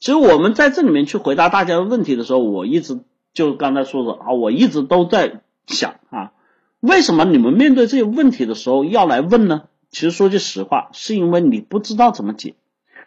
[0.00, 3.00] 其实我们在这里面去回答大家的问题的时候，我一直
[3.34, 6.32] 就刚才说的啊，我一直都在想啊，
[6.80, 9.62] 为什么你们面对这些问题的时候要来问呢？
[9.90, 12.54] 其实说句实话，是因为你不知道怎么解。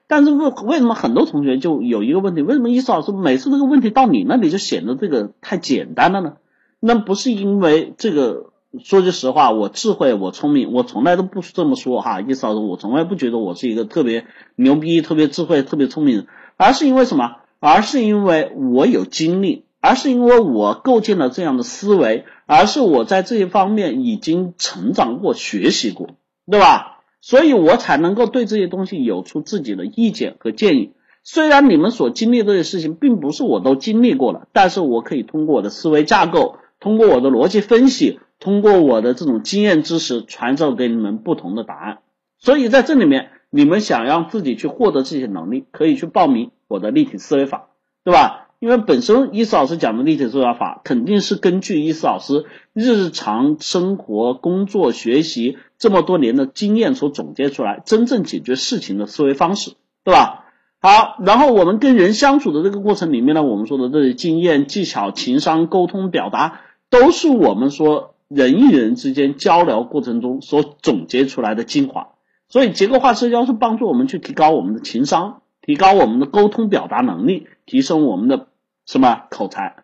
[0.08, 2.42] 但是为为什么很多同学就有一个问题？
[2.42, 6.34] 为什么伊思老师每次这个问题到你那里就显得这个太简单了呢？
[6.82, 8.52] 那不是因为这个，
[8.84, 12.20] 说句实话，我智慧，我聪明，我从来都不这么说哈。
[12.20, 16.26] 伊思老师，我从来不觉得我是一个特别牛逼、特别智慧、特别聪明，
[16.62, 17.38] 而是因为什么？
[17.60, 26.10] 而是因为我有经历，而是因为我构建了这样的思维，而是我在这些方面已经成长过、学习过，
[26.46, 27.00] 对吧？
[27.20, 30.92] 所以我才能够对这些东西有出自己的意见和建议。
[31.24, 41.98] 虽然你们所经历这些事情并不是我都经历过了，但是我可以通过我的思维架构，通过我的逻辑分析，通过我的这种经验知识，传授给你们不同的答案。
[42.38, 47.68] 所以在这里面，你们想让自己去获得这些能力，可以去报名我的立体思维法，
[48.04, 48.48] 对吧？
[48.60, 60.46] 因为本身伊思老师讲的立体思维法，肯定是根据伊思老师日常生活、工作、学习这么多年的经验所总结出来，真正解决事情的思维方式，对吧？
[60.80, 72.10] 好，然后我们跟人相处的这个过程里面呢，我们说的这些经验、技巧、情商、沟通、表达，都是我们说人与人之间交流过程中所总结出来的精华。
[72.52, 78.48] 所以，结构化社交是帮助我们去提高我们的情商，提高我们的沟通表达能力，提升我们的。
[78.88, 79.76] 什么口才？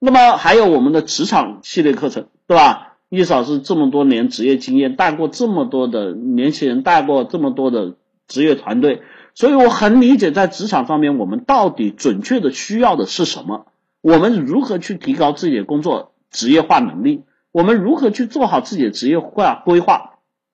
[0.00, 2.96] 那么还有我们的职场系列课程，对吧？
[3.08, 7.94] 易老师这么多年职业经验，带过这么多的年轻人，带过这么多的
[8.26, 9.02] 职业团队，
[9.34, 13.66] 所以我很理解在职场方面，我们到底准确的需要的是什么？
[14.02, 17.22] 我们如何去提高自己的工作职业化能力？
[17.52, 20.09] 我们如何去做好自己的职业化规划？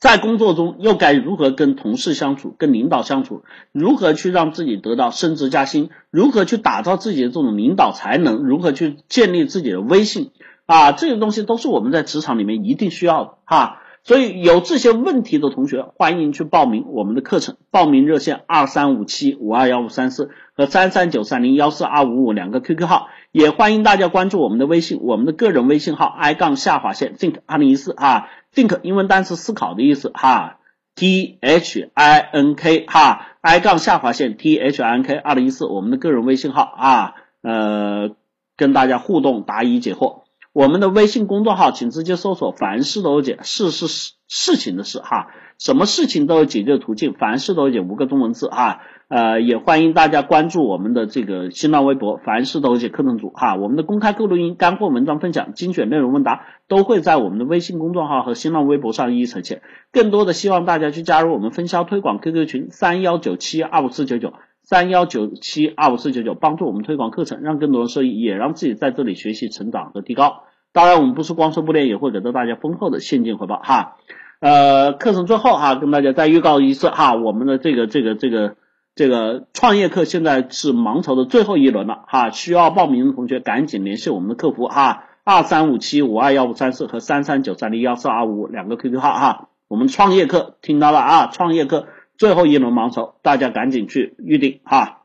[0.06, 3.42] 在工作中又该如何跟同事相处、跟领导相处？
[3.72, 5.90] 如何去让自己得到升职加薪？
[6.12, 8.44] 如何去打造自己的这种领导才能？
[8.44, 10.30] 如何去建立自己的威信？
[10.66, 13.80] 啊，这些东西都是我们在职场里面一定需要的哈。
[14.04, 17.56] 所以有这些问题的同学，欢迎去报名我们的课程。
[17.72, 28.28] 报名热线二三五七五二幺五三四和三三九三零幺四二五五两个 QQ 号，也欢迎大家关注我们的微信，我们的个人微信号 i 杠下划线 think 二零一四啊。
[28.56, 30.60] Think 英文单词思考的意思哈
[30.94, 38.16] ，t h i n k 哈，i 杠下划线 t h i n k 二零一四我们的个人微信号啊，呃，
[38.56, 40.22] 跟大家互动答疑解惑。
[40.54, 45.28] 我们的微信公众号请直接搜索凡事都有解，事是事事情的事哈，
[45.58, 48.80] 什么事情都有解决途径，凡事都有解五个中文字哈。
[49.08, 59.62] 呃，也欢迎大家关注我们的这个新浪微博“凡事都解课程组”哈，我们的公开课录音、干货文章分享、精选内容问答都会在我们的微信公众号和新浪微博上一一呈现。
[59.92, 70.42] 更多的希望大家去加入我们分销推广 QQ 群三幺九七二五四九九三幺九七二五四九九，帮助我们推广课程，让更多人受益，也让自己在这里学习成长和提高。
[70.72, 73.98] 当然，我们不是光说不练，也会给到大家丰厚的现金回报哈。
[74.40, 78.56] 呃，课程最后哈，跟大家再预告一次哈，我们的这个这个这个。
[78.96, 95.02] 这个创业课现在是盲筹的最后一轮了哈，需要报名的同学赶紧联系我们的客服哈，二三五七五二幺五三四和三三九三零幺四二五两个 QQ 号哈，我们创业课听到了啊，创业课最后一轮盲筹，大家赶紧去预定哈。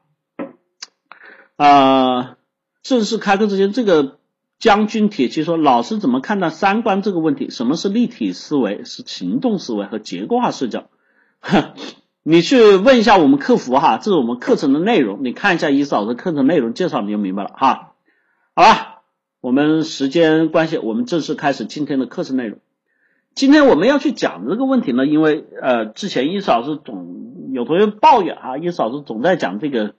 [1.58, 2.38] 啊，
[2.82, 4.20] 正式开课之前，这个
[4.58, 7.50] 将军铁骑说，老师怎么看待三观这个问题？
[7.50, 8.86] 什么是立体思维？
[8.86, 10.86] 是行动思维和结构化视角？
[11.42, 11.74] 哈
[12.24, 17.94] 你去问一下我们客服哈，这是我们课程的内容，你看一下伊嫂的课程内容介绍，你就明白了哈。
[18.54, 19.02] 好吧，
[19.42, 22.60] 我们时间关系，我们正式开始今天的课程内容。
[23.34, 29.96] 今天我们要去讲这个问题呢，因为呃，之前伊嫂是总有同学抱怨哈，伊嫂是总在讲这个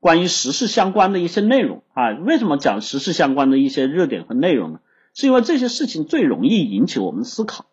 [0.00, 2.10] 关于时事相关的一些内容啊。
[2.26, 4.80] 为什么讲时事相关的一些热点和内容呢？
[5.14, 7.66] 是因为这些事情最容易引起我们思考。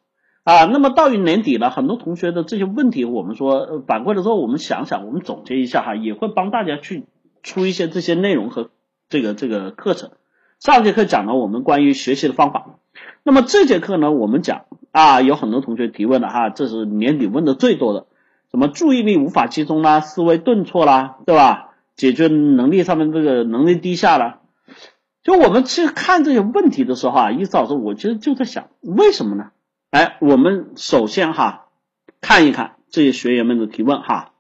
[0.44, 7.06] 啊，那么到于年底了，很多同学的这些问题，我们说反馈了之后，我们想想，我们总结一下哈，也会帮大家去
[7.44, 8.70] 出一些这些内容和
[9.10, 10.12] 这个这个课程。
[10.60, 12.80] 上节课讲了我们关于学习的方法，
[13.24, 18.08] 那么这节课呢，我们讲啊，有很多同学提问了哈，这是年底问的最多的，
[18.52, 21.68] 什么注意力无法集中啦，思维顿挫啦，对吧？
[21.96, 24.40] 解决能力上面这个能力低下了，
[25.22, 29.52] 就我们去看这些问题的时候啊，一老师，我其实就在想，为什么呢？
[29.92, 31.66] 哎，我们首先哈
[32.22, 34.34] 看一看这些学员们的提问哈，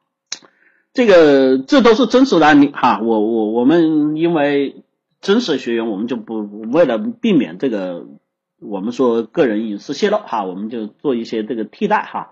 [0.93, 2.99] 这个这都是真实的案例哈。
[3.01, 4.83] 我我我们因为
[5.21, 8.05] 真实学员，我们就不为了避免这个
[8.59, 12.29] 我们说个人隐私泄露哈，我们就做一些这个替代哈。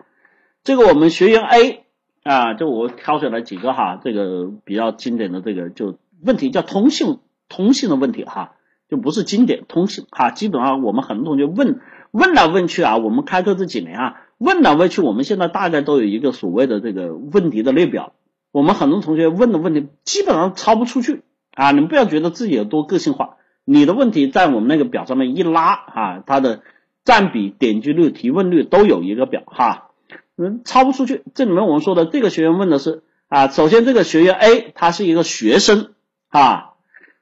[0.63, 1.85] 这个我们学员 A
[2.21, 7.17] 啊，就我挑选了几个哈，这个比较经典的这个就问题叫通信
[7.49, 8.53] 通信的问题哈，
[8.89, 11.79] 就不是经典通信哈，基本上我们很多同学问
[12.17, 18.13] 问来问去啊，我们开课这几年啊，问来问去，我们现在大概都有一个所谓的这个问题的列表，
[18.51, 21.21] 我们很多同学问的问题基本上超不出去。
[21.53, 26.61] 啊，你们不要觉得自己有多个性化，你的问题在我们那个表上面一拉啊，它的
[27.05, 29.89] 占比、点击率、提问率都有一个表哈。
[30.37, 31.23] 嗯，超不出去。
[31.35, 35.93] 这里面我们说的这个学员问的是啊，首先这个学员 A 他是一个学生
[36.29, 36.73] 啊，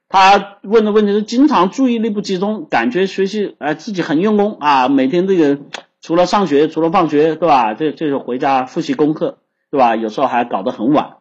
[0.08, 5.58] 他问的问题是经常注意力不集中，感觉学习哎自己很用功啊，每天这个
[6.00, 7.74] 除了上学除了放学对吧？
[7.74, 9.38] 这这是回家复习功课
[9.70, 9.96] 对吧？
[9.96, 11.16] 有时候还搞得很晚，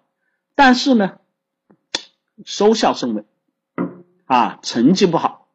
[0.56, 1.14] 但是呢，
[2.46, 3.24] 收效甚微
[4.26, 5.48] 啊，成绩不好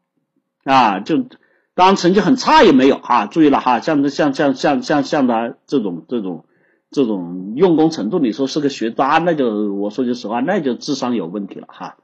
[0.64, 1.24] 啊，就。
[1.72, 6.44] 当然成绩很差也没有哈，注意了哈，像像像像像像他这种这种
[6.90, 11.96] 这种用功程度，你说是个学渣，那就我说句实话，那就智商有问题了哈。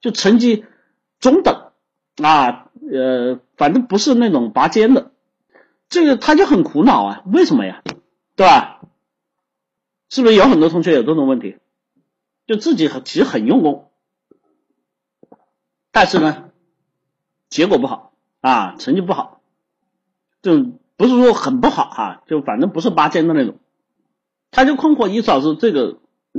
[0.00, 0.64] 就成绩
[1.20, 1.70] 中等
[2.22, 5.12] 啊，呃，反正不是那种拔尖的，
[5.88, 7.82] 这个他就很苦恼啊，为什么呀？
[8.34, 8.80] 对吧？
[10.08, 11.58] 是不是有很多同学有这种问题？
[12.46, 13.92] 就自己很其实很用功，
[15.92, 16.50] 但是呢，
[17.48, 18.08] 结果不好。
[18.40, 19.42] 啊，成绩不好，
[20.40, 20.64] 就
[20.96, 23.58] 不是说很不好哈，就反正不是拔尖的那种，
[24.50, 25.98] 他就困惑，一老师这个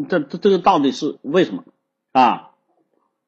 [0.09, 1.63] 这这这个到底是为什么
[2.11, 2.53] 啊？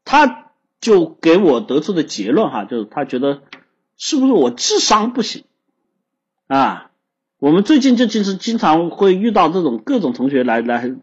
[0.05, 0.52] 他
[0.83, 3.41] 就给我得出的结论哈，就是他觉得
[3.95, 5.45] 是不是我智商不行
[6.47, 6.91] 啊？
[7.39, 10.94] 我们最近就其实经常会遇到这种各种同学来来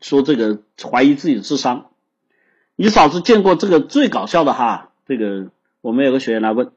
[0.00, 1.86] 说这个怀疑自己智商，
[2.76, 4.90] 你嫂子见过这个最搞笑的哈？
[5.06, 5.48] 这个
[5.80, 6.70] 我们有个学员来问。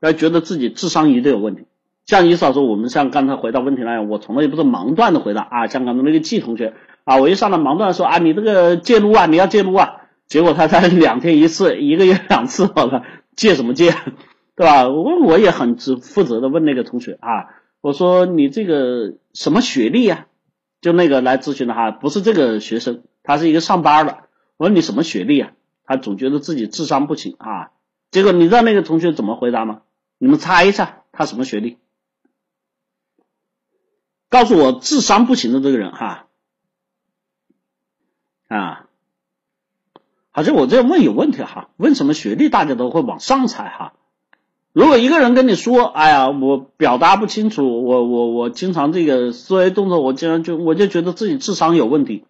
[0.00, 1.64] 要觉得自己智商一定有问题，
[2.06, 5.66] 像你嫂子，我们像刚才回答问题那样，我从来也不是盲段的回答啊。
[5.66, 13.04] 像刚才那个季同学啊，我一上来盲段说啊，你这个戒撸啊，你要戒撸啊，结果他才 两天一次，一个月两次，好了，
[13.34, 13.90] 借什么借，
[14.54, 14.88] 对吧？
[14.88, 17.48] 我我也很负负责的问那个同学啊，
[17.80, 20.26] 我说你这个什么学历呀？
[20.80, 24.28] 就那个来咨询的哈，不是这个学生，他是一个上班的。
[24.58, 25.52] 我说你什么学历啊？
[25.84, 27.72] 他总觉得自己智商不行啊。
[28.10, 29.82] 结果你知道那个同学怎么回答吗？
[30.18, 31.78] 你们猜一下，他什么学历？
[34.28, 36.26] 告诉我智商不行的这个人哈
[38.48, 38.87] 啊！
[40.38, 41.70] 好像我这样问有问题哈？
[41.78, 42.48] 问什么学历？
[42.48, 43.94] 大家都会往上猜哈。
[44.72, 52.24] 如果一个人跟你说：“哎呀，我表达不清楚，我我我经常这个思维动作，我经常就我就觉得自己智商有问题，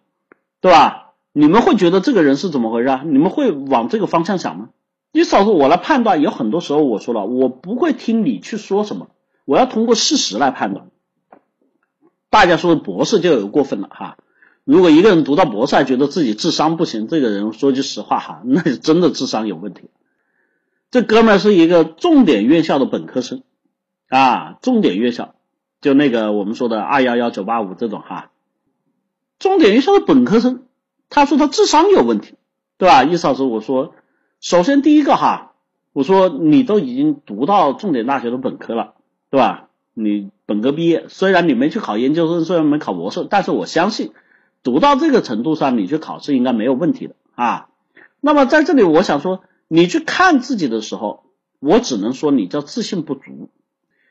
[0.59, 3.03] 对吧？”你们会觉得这个人是怎么回事啊？
[3.05, 4.69] 你们会往这个方向想吗？
[5.11, 9.09] 你嫂子，我来判断，有很多时候我说了，我不会听你去说什么，
[9.45, 10.87] 我要通过事实来判断。
[12.31, 14.17] 大家说博士就有过分了哈，
[14.69, 19.89] 如果一个人读到博士还觉得自己智商不行，这个人说句实话哈， 那是真的智商有问题。
[20.91, 23.41] 这哥们儿是一个重点院校的本科生
[24.09, 25.33] 啊，重点院校，
[25.81, 28.29] 就那个我们说的二幺幺九八五这种哈，
[29.39, 30.65] 重点院校的本科生，
[31.09, 32.35] 他说他智商有问题，
[32.77, 33.03] 对吧？
[33.03, 33.95] 意思老师，我说。
[34.39, 35.53] 首先，第一个哈，
[35.93, 38.93] 我说你都已经读到重点大学的本科了，
[39.31, 39.69] 对吧？
[39.95, 44.11] 你本科毕业，虽然你没去考研究生，虽然没考博士，但是我相信
[44.63, 47.69] 读到这个程度上，你去考试应该没有问题的啊。
[48.19, 51.23] 那么在这里，我想说，你去看自己的时候，
[51.59, 53.49] 我只能说你叫自信不足，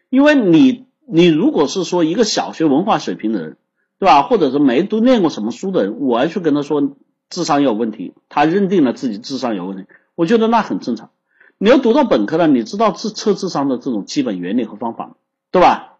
[0.08, 3.56] 因为你你如果是说一个小学文化水平的人，
[3.98, 4.22] 对吧？
[4.22, 6.96] 或者是没读念过什么书的人，我要去跟他说
[7.28, 9.84] 智商有问题，他认定了自己智商有问题。
[10.14, 11.10] 我觉得那很正常，
[11.58, 15.16] 你要读到本科了，你知道测测智商的这种基本原理和方法，
[15.50, 15.98] 对吧？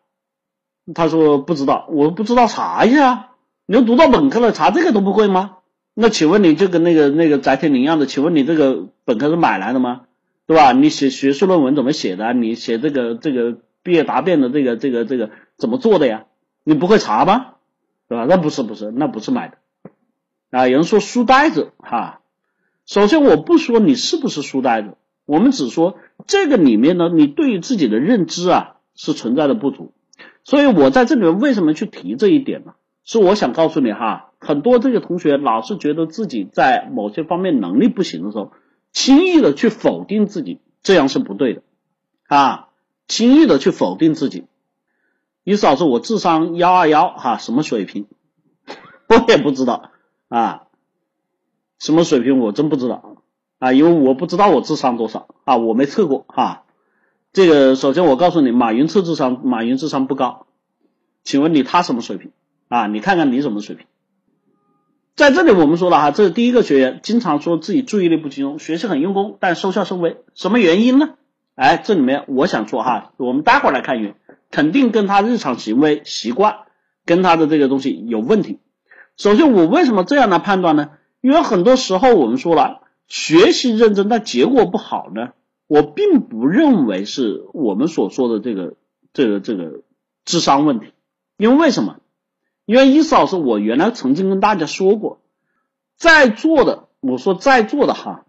[0.95, 3.28] 他说不知道，我不知道查一下。
[3.71, 5.59] 你要读到本科了，查这个都不会吗？
[5.93, 10.07] 那请问你就跟那个那个翟天临一样的，请问你这个本科是买来的吗？
[10.47, 10.73] 对吧？
[10.73, 12.33] 你写学术论文怎么写的？
[12.33, 16.25] 你写这个这个毕业答辩的这个这个这个怎么做的呀？
[16.65, 17.57] 你不会查吗？
[18.09, 18.25] 对吧？
[18.27, 19.59] 那不是不是，那不是买的
[20.51, 20.67] 啊。
[20.67, 22.21] 有人说书呆子哈。
[22.87, 24.97] 首先，我不说你是不是书呆子，
[25.27, 29.93] 我们只说这个里面呢，你对于自己的认知啊是存在的不足。
[30.43, 32.73] 所以我在这里面为什么去提这一点呢？
[33.09, 38.53] 是我想告诉你哈，很多这个同学老是觉得自己在某些方面能力不行的时候，
[38.93, 41.63] 轻易的去否定自己，这样是不对的
[42.27, 42.69] 啊！
[43.07, 44.45] 轻易的去否定自己，
[45.43, 48.09] 意思老师，我智商幺二幺哈，什么水平？
[49.09, 49.91] 我也不知道
[50.29, 50.65] 啊。
[51.79, 53.17] 什么水平我真不知道
[53.59, 56.65] 啊，因为我不知道我智商多少啊，我没测过哈。
[57.33, 60.47] 这个首先我告诉你，马云测智商，马云智商不高。
[61.25, 62.33] 请问你他什么水平
[62.69, 62.87] 啊？
[62.87, 63.87] 你看看你什么水平
[65.17, 71.15] 在这里我们说了哈，这是第一个学员经常说自己注意力不集中，学习很用功，但收效甚微，什么原因呢？
[71.57, 74.15] 哎，这里面我想说哈，我们待会儿来看原因，
[74.53, 76.59] 肯定跟他日常行为习惯
[77.05, 78.61] 跟他的这个东西有问题。
[79.17, 80.91] 首先，我为什么这样来判断呢？
[81.21, 85.31] 因为很多时候我们说了，学习认真但结果不好呢，
[85.67, 88.75] 我并不认为是我们所说的这个
[89.13, 89.81] 这个这个
[90.25, 90.93] 智商问题。
[91.39, 91.97] 因为为什么？
[92.69, 95.23] 因为伊思老师，我原来曾经跟大家说过，
[95.97, 98.27] 在座的，我说在座的哈，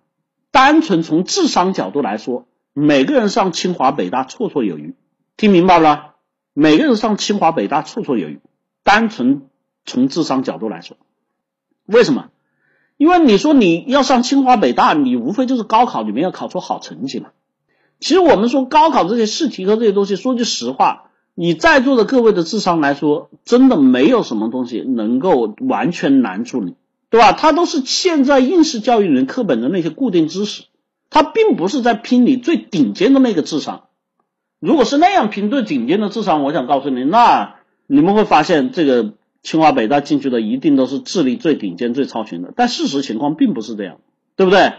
[0.49, 2.45] 单纯从智商角度来说。
[2.71, 4.95] 每个人上清华北大绰绰有余，
[5.35, 6.15] 听明白了？
[6.53, 8.39] 每个人上清华北大绰绰有余。
[8.81, 9.49] 单纯
[9.85, 10.95] 从智商角度来说，
[11.85, 12.29] 为什么？
[12.95, 17.31] 因为你说你要上清华北大，你无非就是高考里面要考出好成绩嘛。
[17.99, 21.08] 其实我们说高考这些试题和这些东西，说句实话，
[21.41, 26.75] 你在座的各位的智商来说，真的没有什么东西能够完全难住你，
[27.09, 27.31] 对吧？
[27.31, 30.65] 它都是现在应试教育里课本的那些固定知识。
[31.09, 33.85] 他并不是在拼你最顶尖的那个智商，
[34.59, 37.55] 如果是那样拼最顶尖的智商，我想告诉你，那
[37.87, 42.51] 你们会发现这个清华北大进去的一定都是智力最顶尖、最超群的。
[42.53, 43.99] 但事实情况并不是这样，
[44.35, 44.73] 对不对？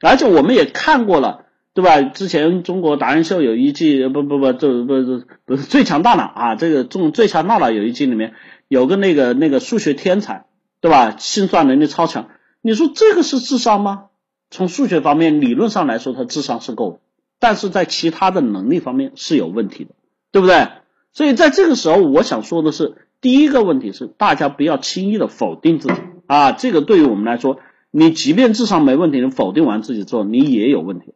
[0.00, 2.02] 而且我们也看过了，对吧？
[2.02, 8.34] 之前中国达人秀有一季，不不不，这不是不是最强大脑啊，这个中最强大脑有一季里面
[8.68, 10.46] 有个那个那个数学天才，
[10.80, 11.16] 对吧？
[11.16, 12.28] 心算能力超强，
[12.60, 14.06] 你说这个是智商吗？
[14.50, 16.98] 从数学方面，理论上来说，他智商是够的，
[17.38, 19.90] 但是在其他的能力方面是有问题的，
[20.32, 20.68] 对不对？
[21.12, 25.94] 所以在这个时候，我想说的是，第一个问题是，大家不要轻易的否定自己
[26.26, 27.58] 啊，这个对于我们来说，
[27.92, 31.14] 你即便智商没问题，你否定完自己之后，你也有问题。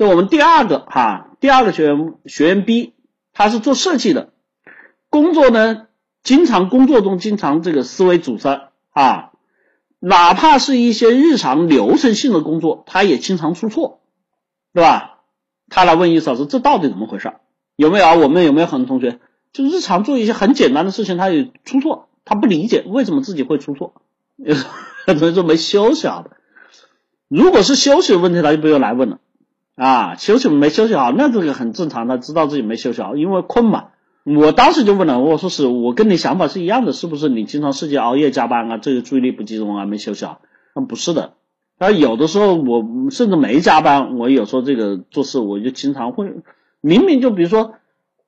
[0.00, 2.94] 就我们第二个哈，第二个学员学员 B，
[3.34, 4.32] 他是做设计的，
[5.10, 5.88] 工作呢，
[6.22, 9.32] 经常工作中经常这个思维阻塞啊。
[9.98, 14.00] 哪怕是一些日常流程性的工作，他也经常出错，
[14.72, 15.18] 对吧？
[15.68, 17.34] 他来问易老师，这到底怎么回事？
[17.76, 18.14] 有没有啊？
[18.14, 19.18] 我们有没有很多同学，
[19.52, 24.00] 就日常做一些很简单的事情，他也出错，他不理解为什么自己会出错，
[25.04, 26.30] 很多人说没休息好的。
[27.28, 29.18] 如果是休息的问题，他就不用来问了
[29.80, 33.86] 啊，休息没休息好，那这个很正常，他知道自己没休息好，因为困嘛。
[34.24, 38.76] 我当时就问了，我说是我跟你想法是一样的，是不是你经常设计熬夜加班啊？
[38.76, 40.42] 这个注意力不集中啊，没休息好？
[40.74, 41.32] 那不是的，
[41.78, 46.30] 而有的时候我甚至没加班，我有时候这个做事我就经常会，
[46.82, 47.72] 明明就比如说，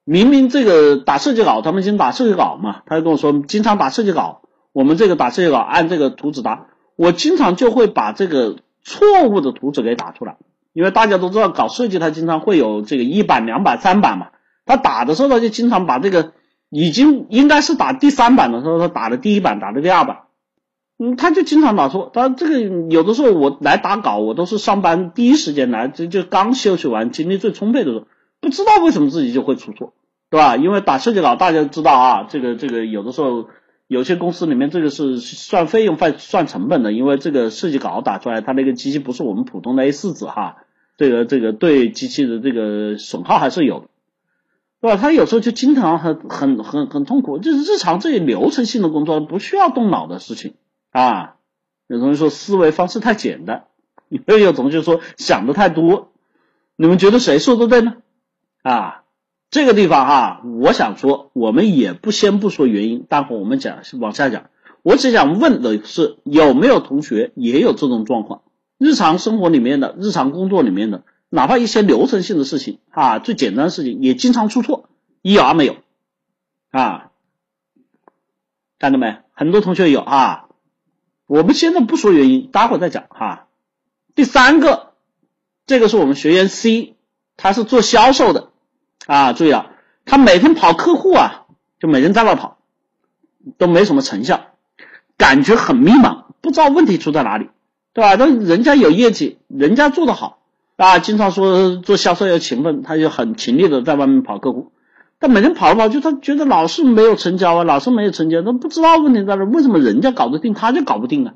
[0.04, 4.40] 明明这个打设计稿，他们经常打设计稿嘛，他就跟我说经常打设计稿，
[4.72, 10.38] 我们这个打设计稿按这个图纸打，我经常就会把这个错误的图纸给打出来，
[10.72, 14.28] 因为大家都知道搞设计，它经常会有这个一版、两版、三版嘛。
[14.64, 16.32] 他打的时候，他就经常把这个
[16.70, 20.18] 已经应该是打第三版的时候，他打的第一版，打的第二版，
[20.98, 22.10] 嗯，他就经常打错。
[22.14, 28.06] 他这个有的时候我来打稿，我都是上班第一时间来，就就刚休息完，精力最充沛的时候，
[28.40, 29.94] 不知道为什么自己就会出错，
[30.30, 30.56] 对吧？
[30.56, 33.48] 因为打设计稿，大家知道啊，这个这个有的时候
[33.92, 40.64] 有些公司里面这个是算费用、算算成本的，因为这个设计稿打出来，它那个机器不是我们普通的 A 四纸哈，
[40.96, 43.88] 这个这个对机器的这个损耗还是有。
[44.80, 44.96] 对吧？
[44.96, 50.54] 他有时候就经常很很很很痛苦，就是日常这些流程性的工作不需要动脑的事情
[50.90, 51.36] 啊。
[51.86, 53.66] 有同学说思维方式太简单，
[54.26, 56.10] 又有同学说想的太多。
[56.74, 57.94] 你们觉得谁说的对呢？
[58.62, 59.01] 啊，
[59.52, 64.48] 这个地方哈，我想说，我们也不先不说原因，待会我们讲往下讲。
[64.80, 68.40] 我只想问的是，有没有同学也有这种状况？
[68.78, 71.04] 日常生活里面的，日常工作里面的。
[71.28, 74.88] 哪怕一些流程性的事情啊，最简单的事情也经常出错，
[75.20, 75.76] 一有没有
[76.70, 77.10] 啊？
[78.78, 79.18] 看到没？
[79.32, 80.46] 很多同学有啊。
[81.26, 83.48] 我们现在不说原因，待会儿再讲哈。
[84.14, 84.94] 第三个，
[85.66, 86.94] 这个是我们学员 C，
[87.36, 88.48] 他是做销售的
[89.06, 89.32] 啊。
[89.32, 89.70] 注意了，
[90.04, 91.46] 他每天跑客户啊，
[91.80, 92.58] 就每天在外跑，
[93.58, 94.40] 都没什么成效，
[95.16, 97.48] 感觉很迷茫，不知道问题出在哪里，
[97.92, 98.14] 对吧？
[98.16, 100.38] 那人家有业绩，人家做的好。
[100.76, 104.72] 啊，经常说做销售要勤奋，他就很勤力的在外面跑客户，
[105.20, 111.34] 但每天跑来跑去，他觉得老是没有成交啊，老是没有成交，他不知道问题在哪，为什么人家搞得定，他就搞不定啊？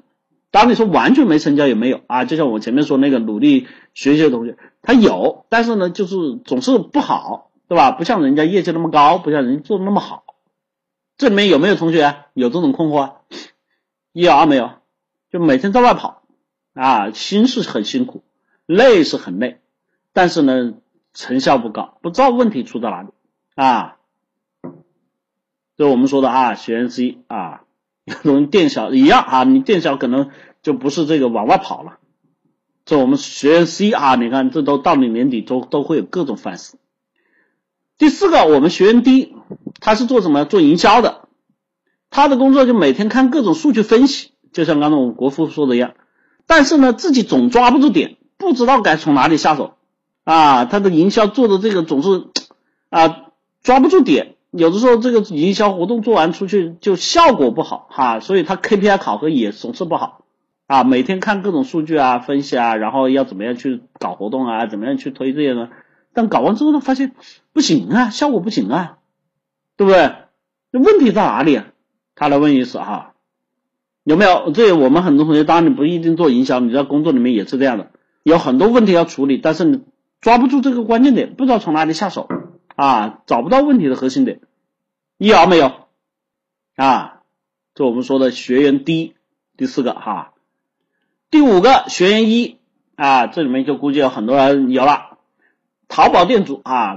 [0.51, 7.91] 当然你说完全没成交也没有啊，就像我前面说那个努力学习的同学，他有，但是呢，就是总是不好，对吧？
[7.93, 10.25] 不像人家业绩那么高，不像人家做的那么好。
[11.17, 13.15] 这里面有没有同学有这种困惑？
[14.13, 14.71] 一有二没有？
[15.31, 16.23] 就每天在外跑
[16.75, 18.23] 啊，心是很辛苦。
[18.67, 19.61] 累是很累，
[20.13, 20.75] 但是呢，
[21.15, 23.11] 成效不高，不知道问题出在哪里
[23.55, 23.97] 啊？
[25.77, 27.63] 这我们说的啊，学员 C 啊，
[28.25, 30.31] 容易店小一样啊，你店小可能
[30.63, 31.99] 就不是这个往外跑了。
[32.85, 36.77] 这我们学员 C 啊，你看这都到你年底都都会有各种反思。
[37.99, 39.35] 第四个，我们学员 D，
[39.81, 40.45] 他是做什么？
[40.45, 41.29] 做营销的，
[42.11, 45.95] 他的工作就每天看各种数据分析，就像刚才我们国富说的一样。
[46.47, 49.75] 但是呢，自己总抓不住点，不知道该从哪里下手
[50.25, 50.67] 啊。
[50.67, 52.27] 他的营销做的这个总是
[52.91, 53.29] 啊
[53.63, 60.23] 抓不住点，有的时候这个营销活动做完出去就效果不好哈，所以他 KPI 考核也总是不好。
[60.67, 65.71] 啊，每天看各种数据啊，分析啊，然后要怎么样去搞活动啊，怎么样去推这些呢？
[66.17, 67.15] 但搞完之后呢，发现
[67.53, 68.97] 不行啊，效果不行啊，
[69.77, 70.15] 对不对？
[70.71, 71.61] 那问题在哪里？
[72.15, 73.13] 他来问一次哈，
[74.03, 74.51] 有没有？
[74.51, 77.91] 这我们很多同学，当然你不一定做营销，你在工作里面也是这样的，
[78.23, 79.83] 有很多问题要处理，但是你
[80.23, 82.31] 抓不住这个关键点，不知道从哪里下手
[82.77, 84.41] 啊，找不到问题的核心点，
[85.19, 85.71] 有没有？
[86.77, 87.21] 啊，
[87.75, 89.17] 这我们说的学员低，
[89.59, 90.33] 第四个哈。
[91.31, 92.57] 第五个学员一
[92.95, 95.16] 啊，这里面就估计有很多人有了。
[95.89, 96.97] 淘宝店主啊，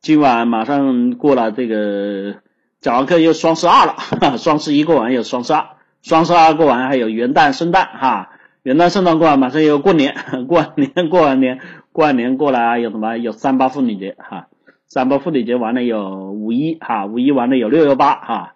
[0.00, 2.36] 今晚马上过了这个
[2.80, 5.66] 讲完课又双十二了， 双十一过完又双十二，
[6.02, 8.30] 双十二过完还有元旦、圣诞哈，
[8.62, 10.14] 元旦、圣诞过完马上又过年，
[10.46, 11.60] 过完年过完年
[11.92, 13.16] 过完年过来有什么？
[13.16, 14.48] 有三八妇女节哈，
[14.86, 18.54] 三八妇女节完了有五一哈，五一完了有六幺八哈，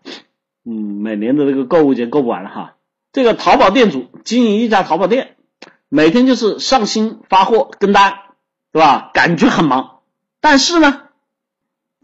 [0.65, 2.75] 嗯，每年的这个购物节过不完了哈。
[3.13, 5.37] 这个淘宝店主经营一家淘宝店，
[5.89, 8.15] 每天就是上新发货跟单，
[8.73, 9.11] 是吧？
[9.13, 10.01] 感觉很忙，
[10.41, 11.09] 但是呢，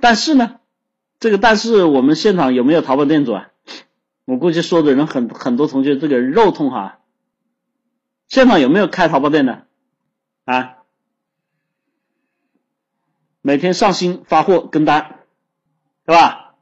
[0.00, 0.60] 但是呢，
[1.18, 3.48] 这个但是我们现场有没有淘宝店主啊？
[4.26, 6.98] 我估计说的人很很多同学这个肉痛哈。
[8.28, 9.66] 现场有没有开淘宝店的
[10.44, 10.74] 啊？
[13.40, 15.20] 每天上新发货跟单，
[16.04, 16.54] 是吧？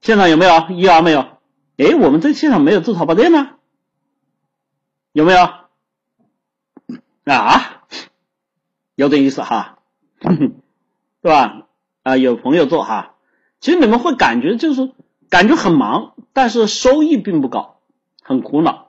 [0.00, 0.68] 现场有没有？
[0.70, 1.22] 一二没有？
[1.76, 3.56] 哎，我们这现场没有做淘宝店呢。
[5.10, 5.40] 有没有
[7.24, 7.77] 啊？
[8.98, 9.78] 有点意思哈，
[10.18, 11.68] 对吧？
[12.02, 13.14] 啊，有朋友做哈，
[13.60, 14.90] 其实你们会感觉就是
[15.30, 17.76] 感觉很忙，但是收益并不高，
[18.24, 18.88] 很苦恼，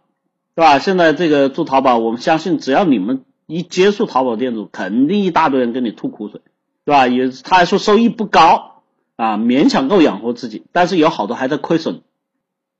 [0.56, 0.80] 对吧？
[0.80, 6.42] 现在这个做淘宝，我们相信只要你们一接触淘宝店主，肯定一大堆人跟你吐苦水，
[6.86, 7.08] 对吧？
[7.08, 8.82] 也他还说收益不高
[9.16, 12.02] 啊，勉强够养活自己，但是有好多还在亏损，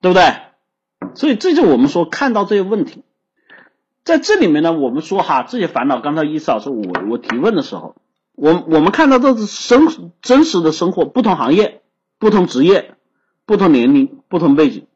[0.02, 0.34] 对不对？
[1.14, 3.04] 所以这就我们说看到这些问题。
[4.10, 7.96] 在这里面呢，我们说哈，这些烦恼，刚才伊思老师我我提问的时候，
[8.34, 11.84] 我我们看到这是生真实的生活，不同行业、
[12.18, 12.96] 不同职业、
[13.46, 14.88] 不同年龄、不同背景，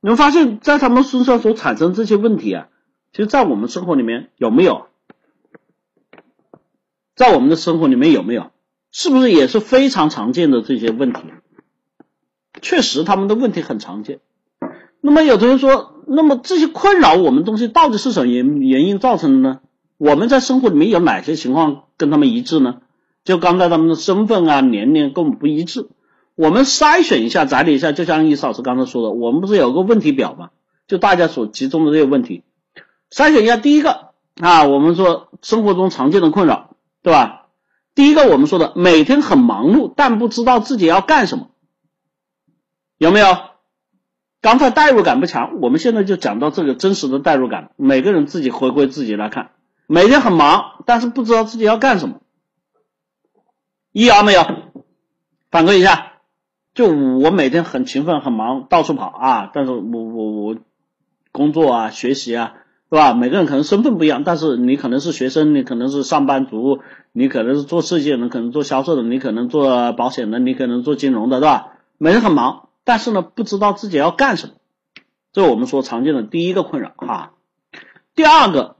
[0.00, 2.66] 你们发现在他们身上所产生这些问题啊，
[3.12, 4.86] 其实，在我们生活里面有没有？
[7.14, 8.50] 在我们的生活里面有没有？
[8.90, 11.20] 是不是也是非常常见的这些问题？
[12.60, 14.18] 确实，他们的问题很常见。
[15.00, 19.60] 那么有的人说，那么这些困扰我们东西到底是什么原原因造成的呢？
[19.98, 22.78] 我们在生活里面有哪些情况跟他们一致呢？
[23.24, 25.88] 就刚才他们的身份啊、年龄跟我们不一致，
[26.34, 30.50] 我们筛选一下、整理一下，就像易老师刚才说的，我们不是有个问题表吗？
[30.88, 32.42] 就大家所集中的这些问题，
[33.10, 33.56] 筛选一下。
[33.56, 34.08] 第一个
[34.40, 37.46] 啊，我们说生活中常见的困扰，对吧？
[37.94, 41.50] 第一个我们说的每天很忙碌，但不知道自己要干什么，
[42.98, 43.26] 有没有？
[44.42, 47.70] 刚才代入感不强，我们现在就讲到这个真实的代入感。
[47.76, 49.52] 每个人自己回归自己来看，
[49.86, 52.16] 每天很忙，但是不知道自己要干什么。
[53.92, 54.42] 一啊没有？
[55.52, 56.14] 反馈一下，
[56.74, 60.56] 就我每天很勤奋很忙，到处跑啊，但是我我我
[61.30, 62.54] 工作啊学习啊，
[62.90, 63.14] 是吧？
[63.14, 66.80] 每个人可能身份不一样，但是你可能是学生，你可能是上班族，
[67.12, 71.74] 你可能是做设计的，可能做销售的，你可能做保险的，你可能做金融的，对吧？
[71.96, 72.70] 每天很忙。
[72.84, 74.54] 但是呢，不知道自己要干什么，
[75.32, 77.34] 这我们说常见的第一个困扰哈。
[78.14, 78.76] 第二个，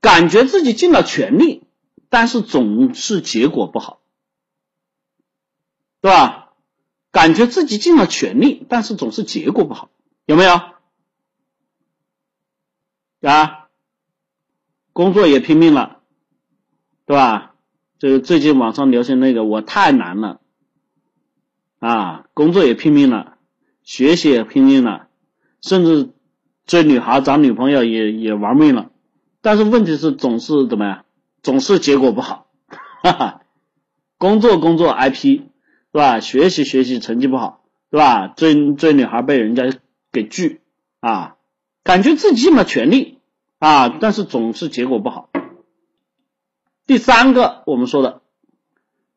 [0.00, 1.62] 感觉自己尽了全力，
[2.08, 4.00] 但是总是结果不好，
[6.00, 6.52] 对吧？
[7.10, 9.88] 感觉自己尽了全力，但是总是结果不好，
[10.26, 10.60] 有没有？
[13.22, 13.68] 啊，
[14.92, 16.00] 工作也拼命了，
[17.06, 17.54] 对吧？
[17.98, 20.40] 这个最近网上流行那个，我太难了。
[21.86, 23.36] 啊，工作也拼命了，
[23.82, 25.08] 学习也拼命了，
[25.60, 26.14] 甚至
[26.64, 28.90] 追女孩、找女朋友也也玩命了。
[29.42, 31.04] 但是问题是总是怎么样？
[31.42, 32.46] 总是结果不好，
[33.02, 33.40] 哈哈。
[34.16, 35.50] 工作工作挨批，是
[35.92, 36.20] 吧？
[36.20, 38.28] 学习学习成绩不好，是吧？
[38.28, 39.64] 追追女孩被人家
[40.10, 40.62] 给拒
[41.00, 41.36] 啊，
[41.82, 43.18] 感觉自己尽了全力
[43.58, 45.28] 啊，但是总是结果不好。
[46.86, 48.22] 第三个，我们说的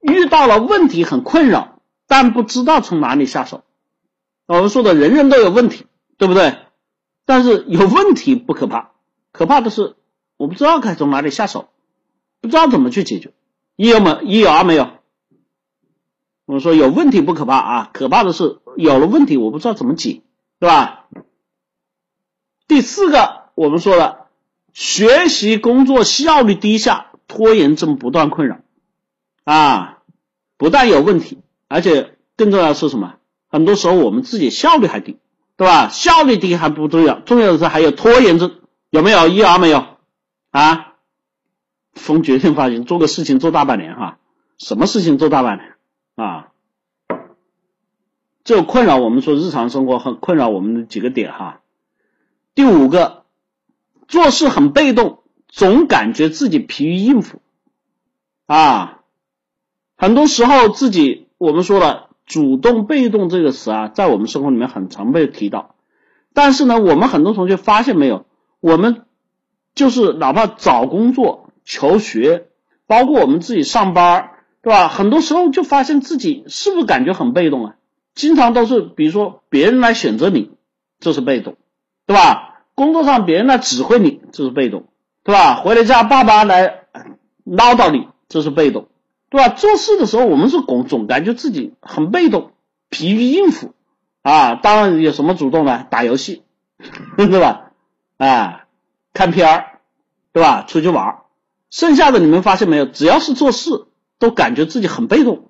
[0.01, 1.76] 遇到了问题很困扰。
[2.07, 3.63] 但不知道从哪里下手。
[4.45, 5.85] 我们说的人人都有问题，
[6.17, 6.57] 对不对？
[7.25, 8.91] 但是有问题不可怕，
[9.33, 9.95] 可怕的是
[10.37, 11.67] 我不知道该从哪里下手，
[12.39, 13.33] 不知道怎么去解决。
[13.75, 14.89] 一有没一有二没有？
[16.45, 20.21] 我们说有问题不可怕啊，可怕的是有了问题我不知道怎么解，
[20.59, 21.07] 对吧？
[22.67, 24.27] 第四个，我们说了，
[24.71, 28.59] 学习工作效率低下，拖延症不断困扰
[29.43, 30.03] 啊，
[30.55, 33.15] 不但有问题，而且更重要的是什么？
[33.49, 35.17] 很多时候我们自己效率还低，
[35.55, 35.89] 对吧？
[35.89, 39.27] 效率低还不重要，重要的是还有拖延症，有没有？
[39.27, 39.85] 一二没有
[40.51, 40.95] 啊？
[41.93, 44.19] 封决定发型，做个事情做大半年哈，
[44.57, 45.75] 什么事情做大半年
[46.15, 46.49] 啊？
[48.43, 51.61] 这困扰我们说日常生活很困扰我们的几个点哈。
[52.55, 53.25] 第五个，
[54.07, 57.41] 做事很被动，总感觉自己疲于应付
[58.45, 59.01] 啊。
[59.97, 62.05] 很多时候自己我们说了。
[62.27, 65.75] 主动被动这个词啊，在我们生活里面很常被提到，
[66.33, 68.25] 但是呢，我们很多同学发现没有，
[68.59, 69.03] 我们
[69.75, 72.47] 就是哪怕找工作、求学，
[72.85, 74.89] 包括我们自己上班，对吧？
[74.89, 77.75] 很多时候就发现自己是不是感觉很被动啊？
[78.13, 80.51] 经常都是，比如说别人来选择你，
[80.99, 81.55] 这是被动，
[82.07, 82.65] 对吧？
[82.75, 84.87] 工作上别人来指挥你，这是被动，
[85.23, 85.61] 对吧？
[85.61, 86.81] 回了家爸爸来
[87.45, 88.89] 唠叨你，这是被动。
[89.29, 89.49] 对吧？
[89.49, 92.51] 做事的时候，我们是总总感觉自己很被动，
[92.89, 93.73] 疲于应付
[94.21, 94.55] 啊。
[94.55, 95.85] 当然有什么主动呢？
[95.89, 96.43] 打游戏，
[97.17, 97.71] 对吧？
[98.17, 98.65] 啊，
[99.13, 99.79] 看片儿，
[100.31, 100.63] 对吧？
[100.67, 101.17] 出去玩
[101.69, 102.85] 剩下的你们发现没有？
[102.85, 103.87] 只要是做事，
[104.19, 105.49] 都感觉自己很被动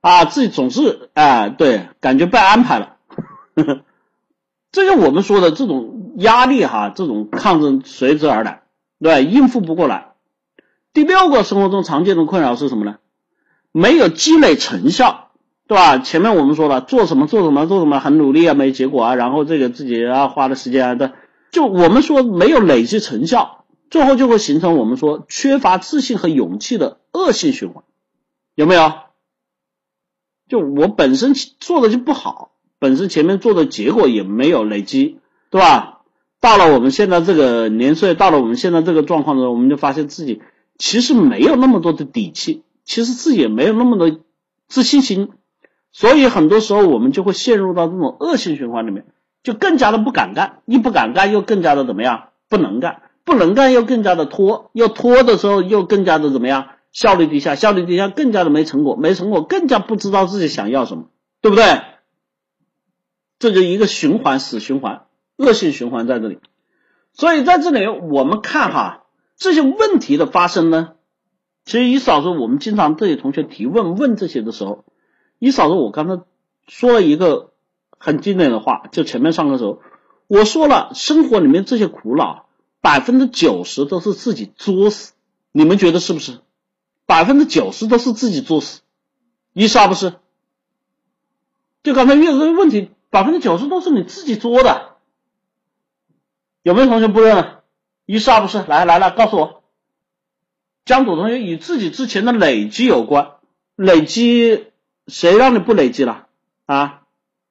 [0.00, 2.96] 啊，自己总是啊，对，感觉被安排了。
[3.54, 3.80] 呵 呵
[4.72, 8.62] 这就我们说的这种压力哈，这种抗争随之而来，
[9.00, 10.12] 对，应付不过来。
[10.94, 12.96] 第六个生活中常见的困扰是什么呢？
[13.72, 15.30] 没有积累成效，
[15.68, 15.98] 对吧？
[15.98, 21.12] 前面我们说了，做什么做什么做什么很努力啊，没结果啊，然后这个自己啊花的时间啊的，
[21.52, 27.84] 就我们说没有累积成效，最后就会形成我们说缺乏自信和勇气的恶性循环，
[28.54, 28.92] 有没有？
[30.48, 35.18] 就我本身做的就不好，本身前面做的结果也没有累积，
[35.50, 36.00] 对吧？
[36.40, 40.42] 到了我们现在这个年岁，到了我们现在这个状况的时候，我们就发现自己
[40.78, 42.64] 其实没有那么多的底气。
[42.84, 44.20] 其实自己也没有那么多
[44.68, 45.30] 自信心，
[45.92, 49.06] 所以很多时候我们就会陷入到这种恶性循环里面，
[49.42, 52.28] 就更加的不敢干，一不敢干又更加的怎么样？
[52.48, 56.68] 不能干，不能干又更加的拖，又拖的时候又更加的怎么样？
[56.92, 61.04] 效率低下，效率低下更加的没成果，没成果更加不知道自己想要什么，
[61.40, 61.82] 对不对？
[63.38, 66.40] 这就一个循环，死循环，恶性循环在这里。
[67.12, 69.04] 所以在这里我们看哈，
[69.36, 70.94] 这些问题的发生呢？
[71.64, 74.84] 其实，一嫂子，我们经常这些同学提问问这些的时候，
[75.38, 76.22] 一嫂子，我刚才
[76.66, 77.52] 说了一个
[77.98, 79.80] 很经典的话，就前面上课时候
[80.26, 82.46] 我说了，生活里面这些苦恼，
[82.80, 85.12] 百分之九十都是自己作死，
[85.52, 86.38] 你们觉得是不是？
[87.06, 88.80] 百分之九十都是自己作死，
[89.52, 90.14] 一是不是？
[91.82, 94.96] 就刚才遇到这个问题，百分之九十都是你自己作的，
[96.62, 97.58] 有没有同学不认？
[98.06, 98.64] 一是不是？
[98.64, 99.59] 来来来，告诉我。
[100.90, 103.34] 江左同学与自己之前的累积有关，
[103.76, 104.64] 累积
[105.06, 106.26] 谁让你不累积了
[106.66, 107.02] 啊？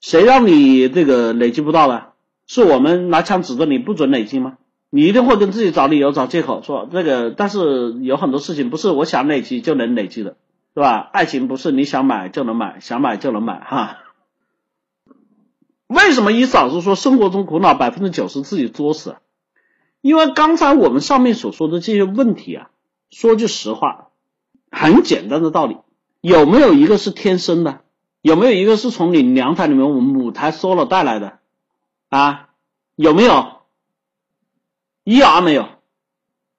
[0.01, 2.15] 谁让你这个累积不到了？
[2.47, 4.57] 是我们拿枪指着你不准累积吗？
[4.89, 7.31] 你一定会跟自己找理由、找借口说这个。
[7.31, 10.35] 但是有很多事情不是我想累积就能累积的，
[10.73, 11.09] 是吧？
[11.13, 13.99] 爱情不是你想买就能买，想买就能买哈。
[15.87, 19.15] 为什么一嫂子说生活中苦恼百分之九十自己作死？
[20.01, 22.69] 因为刚才我们上面所说的这些问题啊。
[23.09, 24.09] 说句实话，
[24.71, 25.77] 很简单的道理，
[26.21, 27.81] 有没有一个是天生的？
[28.21, 31.39] 有没有一个是从你娘胎里面我们母胎 solo 带来的？
[32.09, 32.49] 啊，
[32.95, 33.61] 有没有？
[35.03, 35.67] 一儿没有。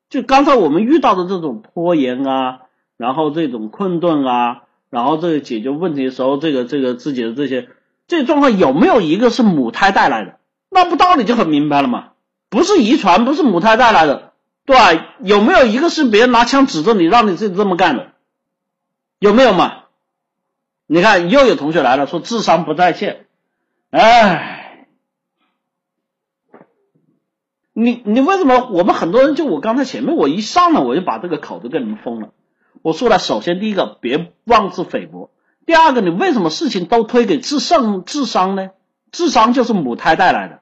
[0.09, 2.63] 就刚才我们遇到的这种拖延啊，
[2.97, 7.69] 然后这种困顿啊，然后这个解决问题的时候，这个这个自己的这些
[8.09, 10.39] 这状况有没有一个是母胎带来的？
[10.69, 12.09] 那不道理就很明白了嘛？
[12.49, 14.30] 不是遗传，不是母胎带来的。
[14.65, 15.15] 对吧？
[15.21, 18.13] 有没有一个是别人拿枪指着你，让你自己这么干的？
[19.19, 19.85] 有没有嘛？
[20.87, 23.27] 你看又有同学来了，说智商不在线。
[23.91, 24.87] 哎，
[27.73, 28.69] 你你为什么？
[28.71, 32.31] 我们很多人就我刚才前面我一上来我就把这个口子给你们封了。
[32.83, 35.31] 我说了，首先第一个别妄自菲薄，
[35.67, 38.71] 第二个你为什么事情都推给智商智商呢？
[39.13, 40.61] 智商就是母胎带来的。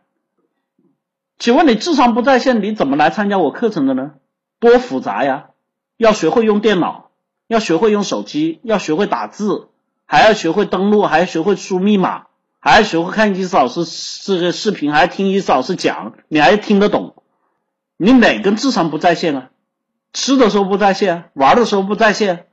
[1.38, 4.12] 请问你智商不在线，你怎么来参加我课程的呢？
[4.58, 5.50] 多复杂呀！
[5.96, 7.10] 要学会用电脑，
[7.46, 9.68] 要学会用手机，要学会打字，
[10.04, 12.26] 还要学会登录，还要学会输密码，
[12.58, 13.84] 还要学会看伊思老师
[14.24, 17.14] 这个视频，还要听伊思老师讲，你还听得懂？
[17.96, 19.50] 你哪根智商不在线啊？
[20.12, 22.46] 吃的时候不在线，玩的时候不在线，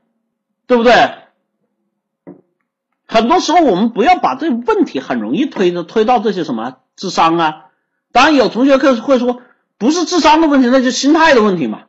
[0.68, 0.94] 对不对？
[3.08, 7.65] 很多时候我们不要把这个问题很容易推的推到这些什么智商啊。
[8.16, 9.42] 当然有同学可会说，
[9.78, 11.88] 不是智商的问题，那就心态的问题嘛，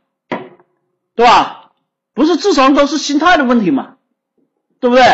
[1.15, 1.71] 对吧？
[2.15, 3.95] 不是智商都是心态的问题嘛，
[4.81, 5.05] 对不对？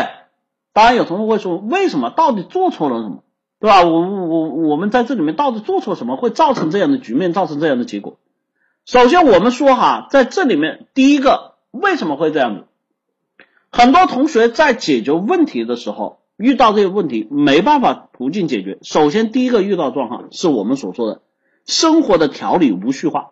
[0.72, 2.08] 当然有同学会说，为什么？
[2.08, 3.24] 到底做错了什么？
[3.60, 3.82] 对吧？
[3.82, 8.18] 我我我们在这里面到底做错什么，会造成这样的局面，造成这样的结果？
[8.86, 12.64] 首先我们说哈，在这里面第一个为什么会这样子？
[13.70, 18.78] 很多同学在解决问题的时候，遇到这个问题没办法途径解决。
[18.82, 21.22] 首先，第一个遇到状况是我们所说的
[21.66, 23.30] 生活的条理无序化。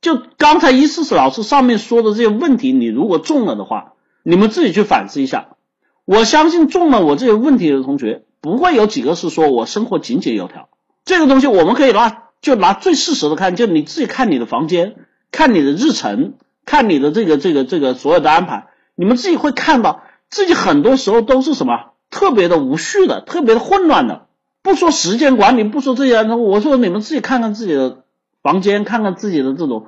[0.00, 5.56] 就刚才一四四老师上面说的这些问题，你如果中了的话，你们自己去反思一下。
[6.04, 10.68] 我相信中了我这些问题的同学，不会有几个是说我生活井井有条。
[11.04, 14.96] 这个东西我们可以拿，就拿最事实的看，就你自己看你的房间，
[15.30, 16.34] 看你的日程，
[16.64, 18.68] 看你的这个这个这个所有的安排。
[18.94, 24.26] 你们自己会看到，自己很多时候都是什么特别的无序的，特别的混乱的。
[24.62, 28.04] 不说时间管理，不说这些，我说你们自己看看自己的
[28.42, 29.86] 房间，看看自己的这种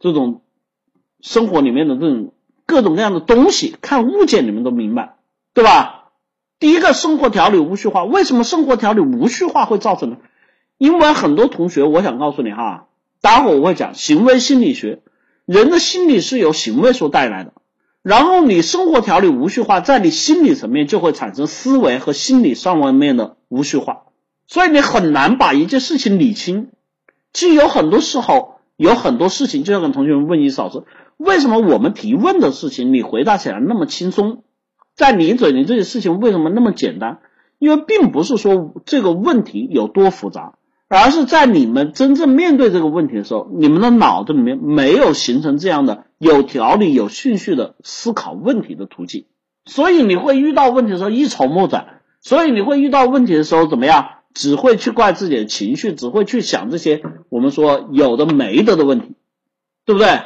[0.00, 0.42] 这种
[1.20, 2.32] 生活里面的这种
[2.66, 5.16] 各种各样的东西，看物件，你们都明白，
[5.54, 6.10] 对吧？
[6.58, 8.04] 第一个，生活条理无序化。
[8.04, 10.16] 为什么生活条理无序化会造成呢？
[10.76, 12.88] 因为很多同学，我想告诉你哈，
[13.20, 15.02] 待会我会讲行为心理学，
[15.44, 17.52] 人的心理是由行为所带来的。
[18.02, 24.04] 然后你生活条理无序化，在你心理层面就会产生思维和心理上方面的无序化，
[24.46, 26.68] 所以你很难把一件事情理清。
[27.32, 30.84] 其实有很多时候，有很多事情，就要跟同学们问一嫂子，
[31.16, 34.44] 为什么我们提问的事情你回答起来那么轻松，
[34.94, 37.18] 在你嘴里这些事情为什么那么简单？
[37.58, 40.57] 因为并不是说这个问题有多复杂。
[40.88, 49.26] 而是在你们真正面对这个问题的时候，你们的脑子里面没有形成这样的有条理、有顺序的思考问题的途径，
[49.66, 54.10] 所以你会遇到问题的时候一筹莫展，所以你会遇到问题的时候怎么样？
[54.34, 59.14] 只会去怪自己的情绪，只会去想这些我们说有的没的的问题，
[59.84, 60.20] 对不对？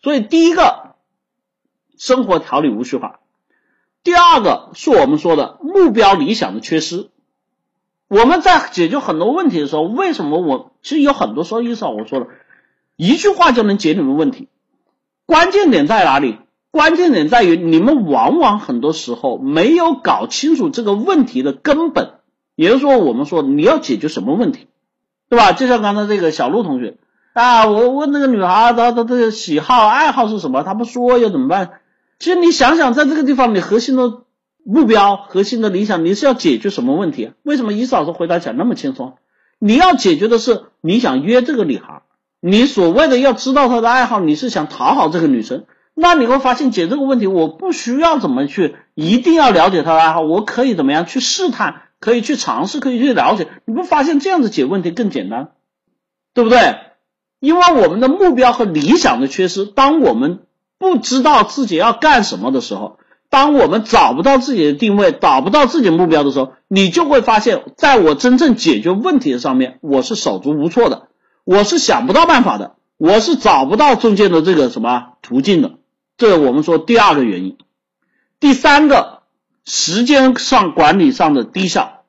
[0.00, 0.94] 所以第一个，
[1.98, 3.20] 生活条理无序化；
[4.02, 7.10] 第二个是我们说的目标理想的缺失。
[8.12, 12.26] 我们在解决很多问题的时候，为什么我其实有很多时候意识到我说了
[12.96, 14.48] 一句话就能解你们问题？
[15.24, 16.36] 关键点在哪里？
[16.70, 22.10] 关键点在于你们往往很多时候没有搞清楚这个问题的根本。
[22.54, 24.66] 也就是说，我们说你要解决什么问题，
[25.30, 25.52] 对吧？
[25.52, 26.98] 就像刚才这个小陆同学
[27.32, 30.62] 啊，我问那个女孩，她她的喜好爱好是什么？
[30.64, 31.80] 她不说又怎么办？
[32.18, 34.20] 其实你想想，在这个地方，你核心的。
[34.64, 37.32] 目标核心的理想，你是要解决什么问题？
[37.42, 39.14] 为什么伊老师回答起来那么轻松？
[39.58, 42.02] 你要解决的是你想约这个女孩，
[42.40, 45.64] 你所谓的要知道她的爱好，你是想讨好这个女生。
[45.94, 53.48] 那你会发现解这个问题，我不需要怎么去一定要了解她的爱好，我可以怎么样去试探，可以去尝试，可以去了解。
[53.64, 55.50] 你不发现这样子解问题更简单，
[56.34, 56.76] 对不对？
[57.40, 60.40] 因为我们的目标和理想的缺失，当我们
[60.78, 62.98] 不知道自己要干什么的时候。
[63.32, 71.08] 当我们找不到自己的定位，找不到自己目标的时候，你就会发现，在我真正解决问题的上面，我是手足无措的，
[71.44, 75.70] 我是想不到办法的，我是找不到中间的这个什么途径的。
[76.18, 77.56] 这我们说第二个原因。
[78.38, 79.22] 第三个，
[79.64, 82.02] 时间上管理上的低效。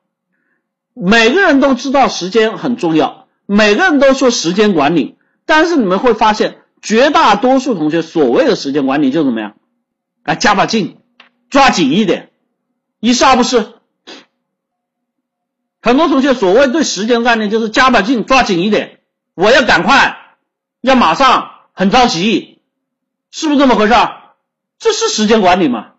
[0.92, 9.54] 每个人都知道时间很重要，每个人都说时间管理，但是你们会发现，绝大多数同学所谓的时间管理就怎么样？
[10.24, 10.98] 啊，加把劲。
[11.54, 12.32] 抓紧一点，
[12.98, 13.74] 一是二不是。
[15.80, 18.98] 很多同学所谓对时间概念就是加把劲，抓紧一点，
[19.34, 20.36] 我要赶快，
[20.80, 22.58] 要马上，很着急，
[23.30, 23.94] 是不是这么回事？
[24.80, 25.92] 这是时间管理吗？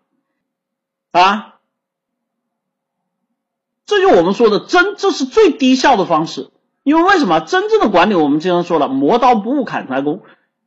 [1.11, 1.53] 啊，
[3.85, 6.51] 这就我们说的真，这是最低效的方式。
[6.83, 8.15] 因为为什么真正的管理？
[8.15, 10.21] 我们经常说了，磨刀不误砍柴工，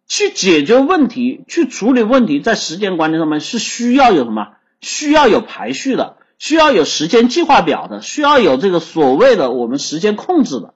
[0.06, 4.54] 去解决问题，去处理问题，在时间管理上面是需要有什么？
[4.80, 10.74] 需要有排序的，需要有时间计划表的，需要有这个所谓的我们时间控制的，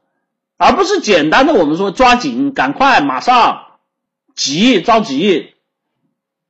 [0.57, 3.63] 而不是简单的我们说抓紧、赶快、马上、
[4.35, 5.55] 急、着急，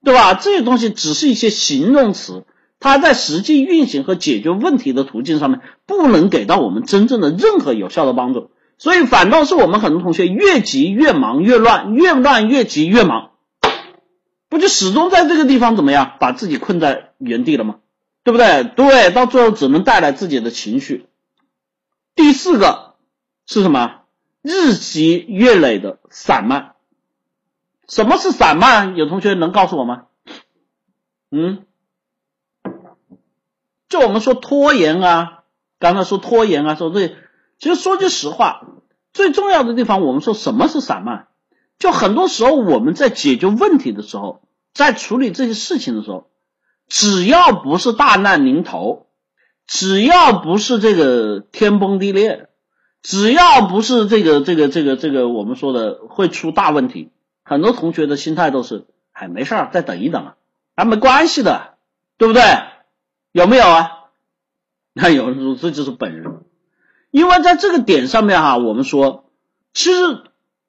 [0.04, 0.34] 对吧？
[0.34, 2.44] 这些东西只是一些形容词，
[2.80, 8.50] 它在实际运行和解决问题的途径上面，不能给到我们真正的任何有效的帮助。
[8.78, 13.30] 所以反倒是我们很多同学越急越忙越乱，越乱越急越忙。
[14.48, 17.76] 不就始终在这个地方怎么样，把自己困在原地了吗？
[18.24, 18.64] 对不对？
[18.64, 21.06] 对，到最后只能带来自己的情绪，
[22.14, 22.94] 第四个
[23.46, 24.02] 是什么？
[24.42, 26.74] 日积月累的散漫。
[27.88, 28.96] 什么是散漫？
[28.96, 30.06] 有同学能告诉我吗？
[31.30, 31.64] 嗯，
[33.88, 35.44] 就我们说拖延啊，
[35.78, 37.16] 刚才说拖延啊，说这，
[37.58, 38.66] 其实说句实话，
[39.12, 41.28] 最重要的地方，我们说什么是散漫？
[41.78, 46.30] 就很多时候我们在解决问题的时候，在处理这些事情的时候，
[46.92, 49.06] 只要不是大难临头，
[49.66, 52.50] 只要不是这个天崩地裂，
[53.00, 57.10] 只要不是这个这个这个这个我们说的会出大问题，
[57.44, 60.36] 很多同学的心态都是，哎，没事儿，再等一等啊，
[60.74, 61.76] 啊，没关系的，
[62.18, 62.42] 对不对？
[63.32, 63.90] 有没有啊？
[64.92, 66.42] 那有人说这就是本人，
[67.10, 69.30] 因为在这个点上面哈，我们说，
[69.72, 70.24] 其实。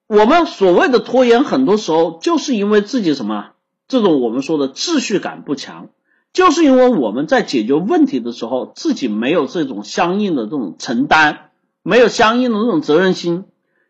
[0.06, 3.52] 我们所谓的拖延，很多时候就是因为自己什么
[3.88, 5.88] 这种我们说的秩序感不强，
[6.34, 13.44] 就是因为我们在解决问题的时候，自己没有这种相应的这种承担，没有相应的这种责任心。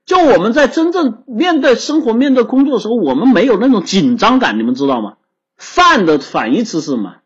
[0.05, 5.15] 就我们在真正面对生活、面对工作的时候，我们没有那种紧张感，你们知道吗？
[5.57, 7.17] 散的反义词是什么？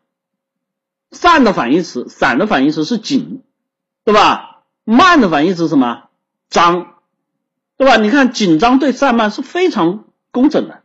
[1.11, 3.41] 散的反义词，散的反义词是紧，
[4.05, 4.61] 对吧？
[4.85, 6.03] 慢的反义词是什么？
[6.49, 6.93] 张。
[7.75, 7.97] 对吧？
[7.97, 10.78] 你看紧张对散漫是非常工整的，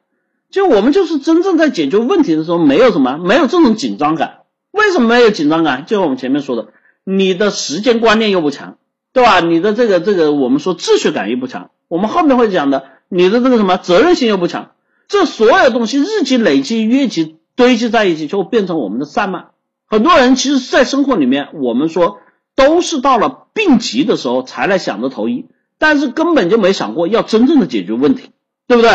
[0.54, 4.42] 就我们就是真正在解决问题的时候，没有什么，没有这种紧张感。
[4.70, 5.84] 为什么没有紧张感？
[5.84, 6.68] 就我们前面说的，
[7.02, 8.76] 你的时间观念又不强，
[9.12, 9.40] 对吧？
[9.40, 11.70] 你的这个这个我们说秩序感又不强。
[11.88, 14.70] 我们后面会讲的，你的这个什么责任心又不强，
[15.08, 19.46] 这所有东西日积累积、月积堆积在一起，就会变成我们的散漫。
[19.88, 22.20] 很多人其实，在生活里面，我们说
[22.54, 25.46] 都是到了病急的时候才来想着投医。
[25.78, 28.30] 但是根本就没想过要真正的解决问题，
[28.68, 28.90] 对不对？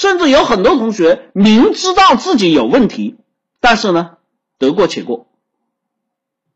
[0.00, 3.16] 甚至有很多同学明知道自己有问题，
[3.60, 4.16] 但是呢，
[4.56, 5.26] 得过且过，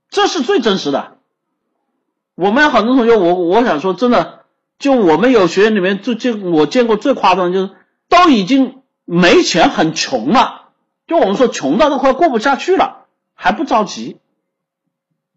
[0.08, 1.18] 这是最真实的。
[2.36, 4.46] 我们很多同学，我我想说，真的，
[4.78, 7.72] 就我们有学员里面最最我见过最夸张的就是，
[8.08, 10.70] 都已经没钱，很穷了，
[11.06, 13.04] 就我们说穷到都快过不下去了，
[13.34, 14.16] 还不着急，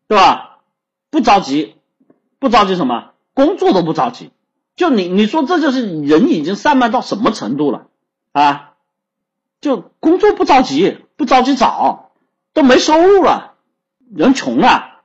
[0.07, 0.59] 对吧？
[1.09, 1.75] 不着急，
[2.39, 3.09] 不着急什么？
[3.33, 4.31] 工作都不着急，
[4.77, 7.86] 就你你说这就是人已经散漫到什么程度了
[8.41, 8.73] 啊？
[9.59, 12.11] 就工作不着急，不着急找，
[12.53, 13.55] 都没收入了，
[14.15, 15.01] 人穷啊，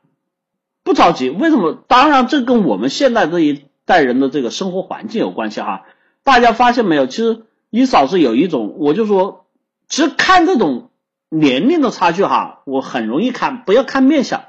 [0.83, 1.31] 不着急。
[1.31, 1.73] 为什么？
[1.89, 5.87] 当然这跟我们现在这一代人的这个生活环境有关系哈。
[6.23, 7.07] 大家发现没有？
[7.07, 9.47] 其实一嫂是有一种，我就说，
[9.89, 10.91] 其实看这种
[11.31, 14.43] 年龄的差距哈，我很容易看，不要看面相。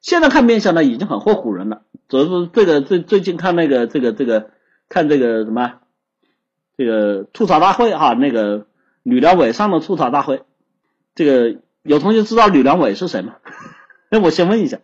[0.00, 1.82] 现在看面相呢，已经很会唬人了。
[2.08, 4.50] 主要是这个最最近看那个这个这个
[4.88, 5.80] 看这个什么
[6.76, 8.66] 这个吐槽大会哈，那个
[9.02, 10.42] 吕良伟上的吐槽大会，
[11.14, 13.36] 这个有同学知道吕良伟是谁吗？
[14.10, 14.80] 那我先问一下，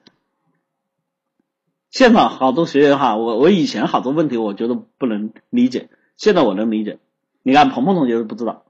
[1.91, 6.99] 现场好多学员哈，我我以前好多问题我觉得不能理解，现在我能理解。
[7.43, 8.65] 你看鹏鹏同学都不知道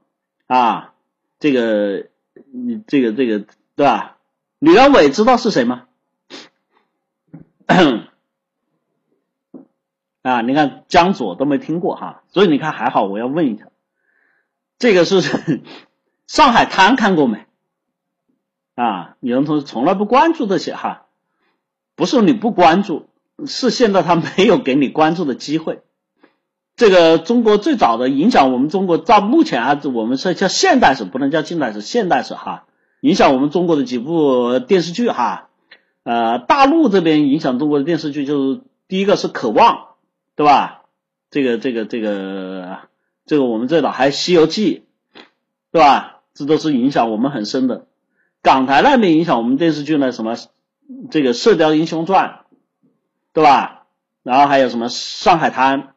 [0.47, 0.93] 啊，
[1.39, 2.07] 这个
[2.51, 4.17] 你这个这个对吧？
[4.59, 5.85] 吕良伟知道是谁吗？
[10.21, 13.67] 啊，你看江左都没听过哈，所以你看还好，我要问一下，
[14.77, 15.21] 这个是
[16.27, 17.45] 上海滩看过没？
[18.75, 21.05] 啊，有人同学从来不关注这些哈，
[21.95, 23.07] 不是你不关注，
[23.45, 25.81] 是现在他没有给你关注的机会。
[26.75, 32.67] 这个中国最早的影响我们中国到目前啊，我们是叫现代史，不能叫近代史，现代史哈，
[33.01, 35.49] 影响我们中国的几部电视剧哈。
[36.03, 39.75] 呃，大陆这边影响中国的电视剧就是第一个是《渴望》，
[40.39, 40.83] 对吧？
[41.31, 42.87] 这个这个这个
[43.25, 44.85] 这个我们这岛还《西游记》，
[45.69, 46.21] 对吧？
[46.33, 47.87] 这都是影响我们很深的。
[48.41, 50.37] 港台那边影响我们电视剧呢，什么
[51.11, 52.29] 这个《射雕英雄传》，
[53.33, 53.87] 对吧？
[54.23, 55.93] 然后还有什么《上海滩》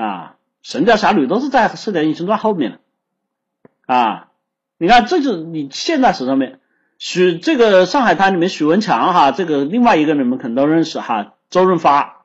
[0.00, 0.36] 啊，
[0.70, 4.28] 《神雕侠侣》都是在《射雕英雄传》后面的啊。
[4.78, 6.60] 你看，这就是你现代史上面。
[6.98, 12.19] 许这个上海滩里面许文强哈，这个另外一个你们可能都认识哈，周润发，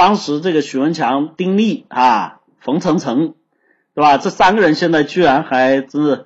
[0.00, 3.34] 当时这个许文强、丁力啊、冯程程，
[3.94, 4.16] 对吧？
[4.16, 6.24] 这三个人现在居然还真是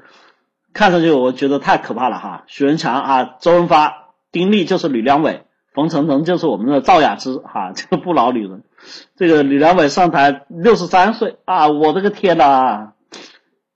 [0.73, 2.45] 看上去我觉得太可怕了哈。
[2.47, 8.63] 许文强啊，周润发、丁力就是吕良伟，冯程程就是我们的赵雅芝哈， 这个不老女人。
[9.17, 12.93] 这个吕良伟上台六十三岁啊，我的个天呐！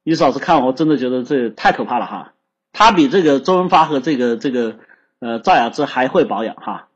[0.05, 2.35] 你嫂子看我真的觉得这太可怕了哈。
[2.73, 4.77] 他比这个周润发和这个这个
[5.19, 6.88] 呃赵雅芝还会保养哈，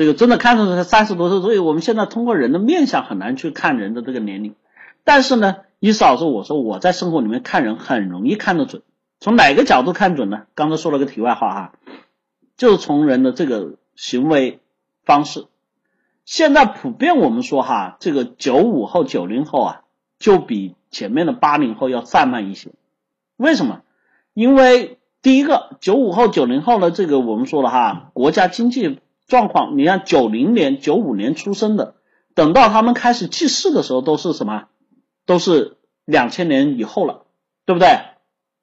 [0.00, 4.54] 这个真的看上去三十多岁，所以我们现在通过人的面相很难去看人的这个年龄。
[5.04, 8.80] 但是呢，意思老师我说我在生活里面看人很容易看得准，
[9.18, 10.44] 从哪个角度看准呢？
[10.54, 11.72] 刚才说了个题外话哈，
[12.56, 14.60] 就是从人的这个行为
[15.04, 15.44] 方式，
[16.24, 19.80] 现在普遍我们说哈，这个九五后、九零后啊，
[20.18, 22.70] 就比前面的八零后要散漫一些。
[23.36, 23.82] 为什么？
[24.32, 28.98] 因为第一个，九五后、九零后呢，这个我们说了哈，国家经济
[29.30, 31.94] 状况，你看九零年、九五年出生的，
[32.34, 34.64] 等到他们开始记事的时候，都是什么？
[35.24, 37.22] 都是两千年以后了，
[37.64, 38.00] 对不对？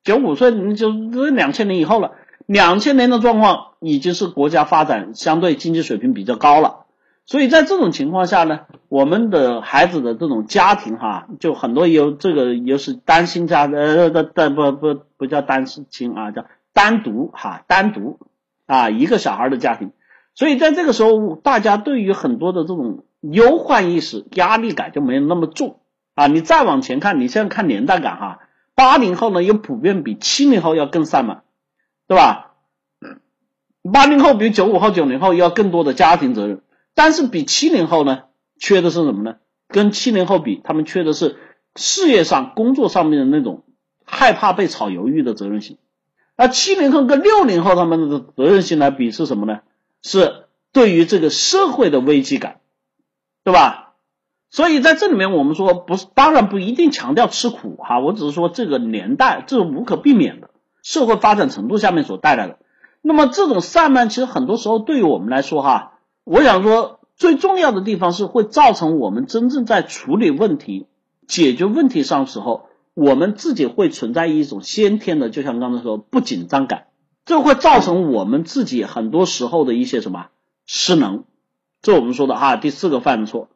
[0.04, 2.12] 九五岁你就两千年以后了，
[2.46, 6.86] 两千年的状况已经是国家发展相对经济水平比较高了。
[7.26, 18.20] 所以在这种情况下呢，我们的孩子的这种家庭哈，就很多有这个又是单亲家呃的的不不不叫单亲啊，叫单独哈单独
[18.66, 19.92] 啊一个小孩的家庭。
[20.38, 25.80] 所以在这个时候，大家对于很多的这种忧患意识、压力感就没有那么重
[26.14, 26.28] 啊。
[26.28, 28.40] 你再往前看，你现在看年代感哈，
[28.76, 31.42] 八零后呢又普遍比七零后要更散漫，
[32.08, 32.54] 对吧？
[33.92, 36.62] 八零后比九五后、九零后要更多的家庭责任。
[36.94, 38.26] 但是比七零后呢，
[38.60, 39.38] 缺的是什么呢？
[39.68, 41.38] 跟七零后比，他们缺的是
[41.76, 43.64] 事业上、工作上面的那种
[44.06, 45.80] 害怕被炒鱿鱼的责任心。
[46.36, 49.62] 那七零后跟六零后他们的责任心来比是什么呢？
[50.08, 52.62] 是对于这个社会的危机感，
[53.44, 53.96] 对吧？
[54.50, 60.52] 所以在这里面，我们说不是，当然不一定强调吃苦哈，我只是说这个年代这是无可避免的，
[60.82, 62.60] 社会发展程度下面所带来的。
[63.02, 66.00] 那么这种散漫，其实很多时候对于我们来说哈。
[66.24, 70.88] 我想说，最重要的地方是会造成我们真正在处理问题、
[71.28, 76.88] 解决问题上的时候，我们自己会存在一种先天的，就像刚才说不紧张感，
[77.28, 80.30] 这会造成我们自己很多时候的一些什么
[80.66, 81.26] 失能，
[81.84, 82.56] 这我们说的哈。
[82.56, 83.50] 第四个犯的错，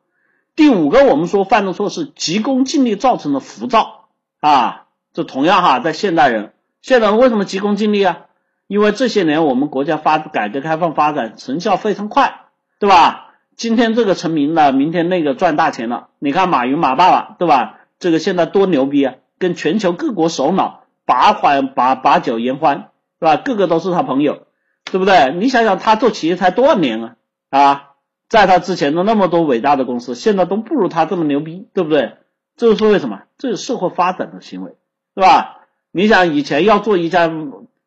[0.56, 4.10] 第五个我们说犯的错是急功近利造成的浮躁
[4.42, 4.88] 啊。
[5.14, 6.54] 这同样哈，在现代人，
[6.84, 8.26] 现代人为什么急功近利啊？
[8.68, 12.38] 因为这些年我们国家发改革开放发展成效非常快。
[12.78, 13.36] 对吧？
[13.56, 16.10] 今天这个成名了，明天那个赚大钱了。
[16.18, 17.78] 你看马云马爸爸，对吧？
[18.00, 19.16] 这个现在多牛逼啊！
[19.38, 22.90] 跟全球各国首脑把欢把把酒言欢，
[23.22, 23.38] 是吧？
[23.38, 24.48] 个个都是他朋友，
[24.86, 25.32] 对不对？
[25.36, 27.16] 你想想他做企业才多少年啊？
[27.52, 27.90] 啊，
[28.28, 32.14] 在他之前的那么多伟大的公司，现在都不如他这么牛逼，对不对？
[32.58, 33.22] 这是为什么？
[33.38, 34.72] 这是社会发展的行为，
[35.16, 35.60] 是吧？
[35.92, 37.32] 你想以前要做一家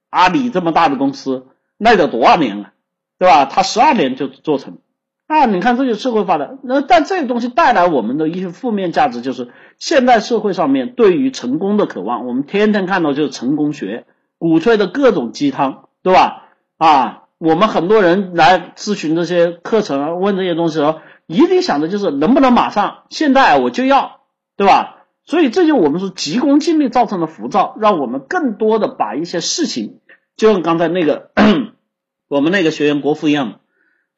[0.08, 2.72] 阿里这么大的公司，那得多少年啊？
[3.18, 3.44] 对吧？
[3.44, 4.78] 他十二年就做成。
[5.26, 14.04] 啊，你看这就社会发展，那但这个东西带来我们的一些负面价值，就是现代社会上面对于成功的渴望，我们天天看到就是成功学
[14.38, 16.44] 鼓吹的各种鸡汤，对吧？
[16.76, 24.20] 啊，我们很多人来咨询这些课程，问这些东西的时候，一定想的就是能不能马上现在我就要，
[24.56, 25.04] 对吧？
[25.24, 30.00] 所以这就我们说急功近利造成的浮躁，让我们更多的把一些事情，
[30.36, 31.30] 就像刚才那个
[32.28, 33.60] 我们那个学员国富一样，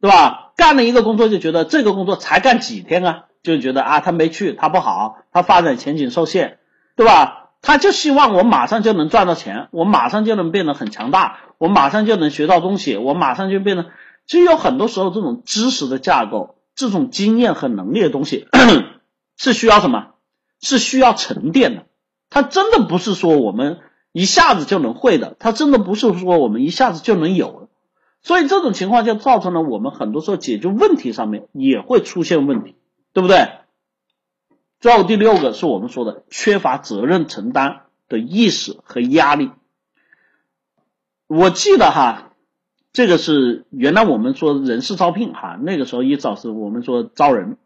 [0.01, 0.53] 对吧？
[0.57, 6.59] 干了一个工作就觉得这个工作才干几天啊，就觉得啊他没去他不好，他发展前景受限，
[6.97, 7.46] 对吧？
[7.63, 13.87] 他就希望我马上就能赚到钱，我马上就能变得很强大，我马上就能学到东西，我马上就变得。
[14.27, 18.49] 其实有很多时候这种知识的架构、这种经验和能力的东西
[19.37, 20.09] 是需要什么？
[20.61, 21.87] 是需要沉淀的。
[22.31, 23.79] 它真的不是说我们
[24.13, 27.69] 一下子就能会的，它真的不是说我们一下子就能有的。
[28.23, 32.75] 所以这种情况就造成了我们很多时候解决问题上面也会出现问题，
[33.13, 33.49] 对不对？
[34.81, 39.51] 最后第六个是我们说的缺乏责任承担的意识和压力。
[41.27, 42.33] 我记得哈，
[42.93, 47.57] 这个是原来我们说人事招聘哈，那个时候一早是我们说招人。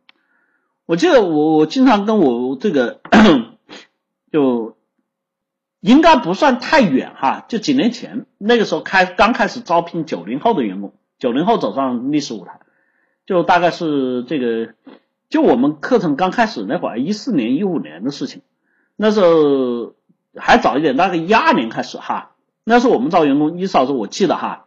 [0.87, 3.01] 我记得我我经常跟我这个
[4.33, 4.77] 就。
[5.83, 12.61] 应该不算太远哈，就几年前那个时候开刚开始招聘九零后的员工，九零后走上历史舞台，
[13.25, 14.75] 就大概是这个，
[15.31, 18.43] 就我们课程刚开始那会儿，一四年一五年的事情，
[18.97, 19.95] 那时候
[20.37, 22.33] 还早一点，大概一二年开始哈，
[22.65, 24.67] 那时候我们招员工，一嫂子我记得哈，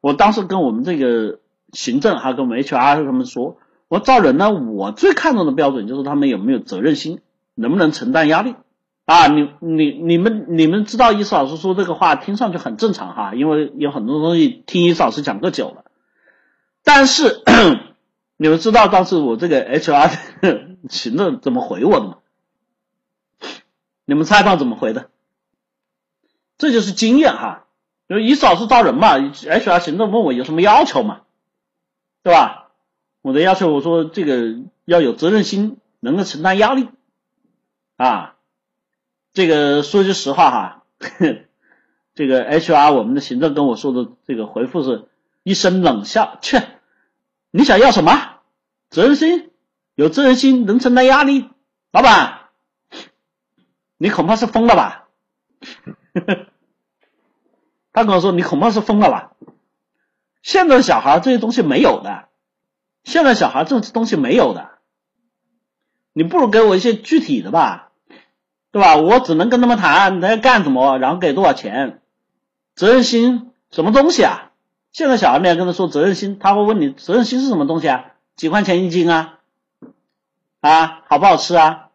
[0.00, 1.38] 我当时跟我们这个
[1.72, 3.58] 行政还跟我们 HR 他们说，
[3.88, 7.20] 我招人呢，我最看重的标准就是他们有没有责任心，
[7.54, 8.56] 能不能承担压力。
[9.06, 15.84] 啊，你你你们你们知道伊思老师说这个话听上去很正常哈，因为有很多东西听伊思老师讲过久了。
[16.84, 17.42] 但是
[18.42, 22.16] 你们知道当时我这个 HR 行政怎么回我的吗？
[24.06, 25.10] 你们猜到怎么回的？
[26.56, 27.66] 这就是经验哈，
[28.06, 31.20] 因为伊思老师招人嘛，HR 行政问我有什么要求嘛，
[32.22, 32.70] 对吧？
[33.20, 36.88] 我的要求我说这个要有责任心，能够承担压力
[37.98, 38.36] 啊。
[39.34, 40.82] 这个说句实话哈，
[42.14, 45.08] 这个 HR 我们的行政跟我说的这个回复是
[45.42, 46.66] 一声冷笑，切，
[47.50, 48.29] 你想要什么？
[48.90, 49.50] 责任心，
[49.94, 51.48] 有责任心能承担压力。
[51.92, 52.48] 老板，
[53.96, 55.08] 你恐怕是疯了吧？
[57.92, 59.32] 他跟我说你恐怕是疯了吧？
[60.42, 62.28] 现在的小孩这些东西没有的，
[63.04, 64.70] 现在小孩这些东西没有的。
[66.12, 67.92] 你不如给我一些具体的吧，
[68.72, 68.96] 对吧？
[68.96, 72.00] 我只能跟他们谈他要干什么，然后给多少钱。
[72.74, 74.50] 责任心什么东西啊？
[74.92, 78.12] 现在小孩你要跟他说责任心，他会问你责任心是什么东西啊？
[78.40, 79.38] 几块钱一斤啊？
[80.62, 81.90] 啊，好不好吃啊？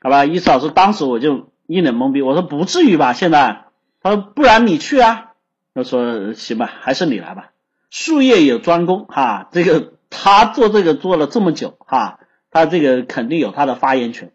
[0.00, 3.12] 好吧，意思老师当时我就一脸懵逼，我说不至于吧？
[3.12, 3.66] 现在
[4.02, 5.32] 他说不然你去啊？
[5.74, 7.50] 他说行吧，还是你来吧。
[7.90, 12.20] 术业有专攻哈，这个他做这个做了这么久哈。
[12.50, 14.32] 他这个肯定有他的发言权。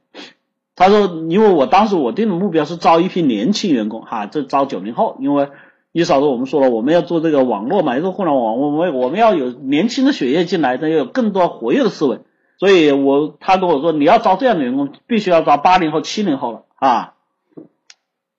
[0.75, 5.17] 他说，因为我当时我定的目标是招一批年轻员工，哈，这招九零后。
[5.19, 5.49] 因为
[5.97, 12.19] 你嫂子我们说了，我们要做这个网络嘛，做互联网，我们我们要有年轻的血液进来，要有更多活跃的思维。
[12.59, 17.13] 所以我他跟我说，你要招这样的员工，必须要招八零后、七零后了啊。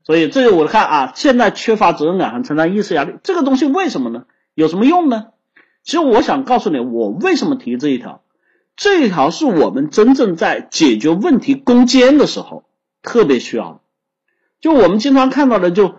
[0.04, 4.24] 所以这个我看啊，现在缺乏责任感和承担意识压力，这个东西为什么呢？
[4.52, 5.28] 有什么用呢？
[5.82, 8.20] 其实我想告诉你，我为什么提这一条。
[8.76, 12.64] 这一条是我们真正在解决问题攻坚的时候
[13.00, 13.80] 特别需要的。
[14.60, 15.94] 就我们经常看到的，就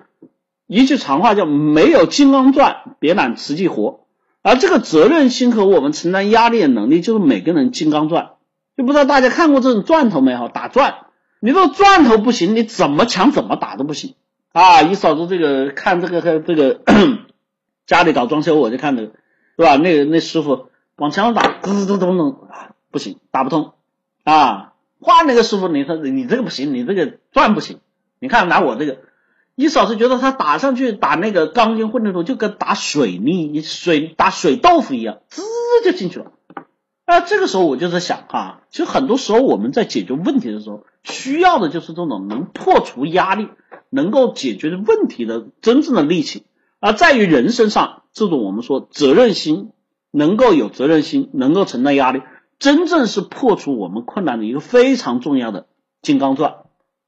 [0.67, 4.01] 一句长话叫“没有金刚钻，别揽瓷器活”。
[4.43, 8.31] 而这个责任心和我们承担压力的能力，就是每个人金刚钻。
[8.75, 10.49] 就不知道大家看过这种钻头没有？
[10.49, 11.05] 打钻，
[11.39, 14.13] 你这钻头不行，你怎么抢怎么打都不行
[14.53, 14.83] 啊！
[14.83, 16.81] 一嫂子这个看这个和这个
[17.87, 19.13] 家里搞装修，我就看这个，
[19.57, 19.77] 是吧？
[19.77, 22.37] 那那师傅往墙上打，咚咚咚咚。
[22.89, 23.73] 不行，打不通
[24.23, 24.73] 啊！
[24.99, 27.79] 换那个师傅，你说你这个不行，你这个钻不行。
[28.19, 28.99] 你看拿我这个，
[29.59, 35.41] 你嫂子觉得他打上去打那个钢筋混凝土，就跟打水泥、水打水豆腐一样，滋
[35.83, 36.31] 就进去了。
[37.05, 43.49] 啊，这个时候我就在想哈，其实很多时候我们在解决问题的时候，需要的就是这种能破除压力、
[43.89, 46.45] 能够解决问题的真正的力气。
[46.79, 49.71] 而在于人身上，这种我们说责任心，
[50.11, 52.21] 能够有责任心，能够承担压力。
[52.59, 55.65] 真正是破除我们困难的一个非常重要的
[56.03, 56.57] 金刚钻，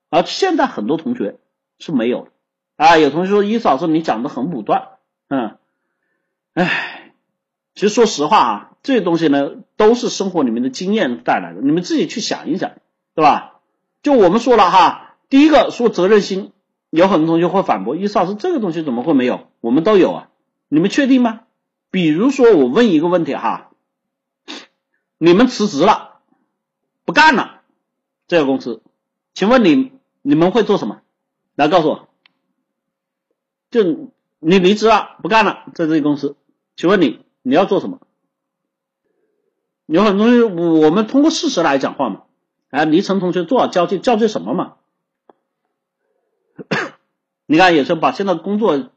[0.10, 1.38] 而现在很多同学
[1.78, 2.32] 是没有的
[2.80, 2.98] 啊。
[2.98, 4.90] 有同学说：“伊嫂说，你讲的很武断。”
[5.28, 5.58] 嗯，
[6.54, 7.14] 哎，
[7.76, 11.62] 其实说实话啊，这些东西呢，都是生活里面的经验带来的。
[11.62, 12.72] 你们自己去想一想，
[13.14, 13.60] 对吧？
[14.02, 16.52] 就我们说了哈，第一个说责任心，
[16.90, 19.48] 有很多同学会反驳：“伊老师，这个东西怎么会没有？
[19.62, 20.30] 我们都有啊，
[20.68, 21.42] 你们确定吗？”
[21.92, 23.72] 比如说，我问一个问题哈。
[25.22, 26.20] 你们辞职了，
[27.04, 27.62] 不干了，
[28.28, 28.84] 这个公司，
[29.34, 31.02] 请问你你们会做什么？
[31.56, 32.09] 来告诉我，
[33.70, 36.36] 就你离职了，不干了，在这个公司，
[36.76, 38.00] 请问你你要做什么？
[39.86, 42.24] 有很多东西，我们通过事实来讲话嘛。
[42.70, 44.76] 哎，离成同学做好交接，交接什么嘛？
[47.48, 48.92] 你看，有时候把现在工作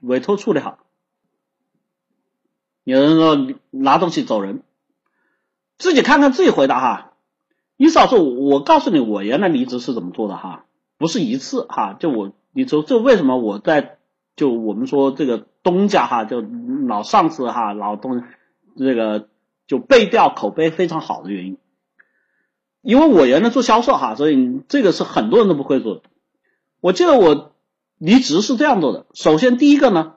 [0.00, 0.78] 委托处理好，
[2.84, 3.36] 有人说
[3.70, 4.62] 拿东西走人。
[5.76, 7.12] 自己看看自己回答哈，
[7.76, 10.64] 你少说，我告诉你，我原来离职是怎么做的哈，
[10.96, 13.98] 不是一次哈，就我你说这为什么我在
[14.36, 16.42] 就我们说这个东家哈，就
[16.86, 18.22] 老上司哈，老东
[18.76, 19.28] 这个
[19.66, 21.58] 就背调口碑非常好的原因，
[22.80, 26.02] 因为我原来做销售哈，所以这个是很多人都不会做的。
[26.80, 27.52] 我记得我
[27.98, 30.14] 离职是这样做的，首先第一个呢，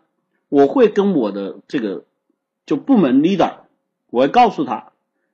[0.50, 2.06] 我会跟我的这个
[2.66, 3.58] 就部门 leader，
[4.10, 4.92] 我会告诉他。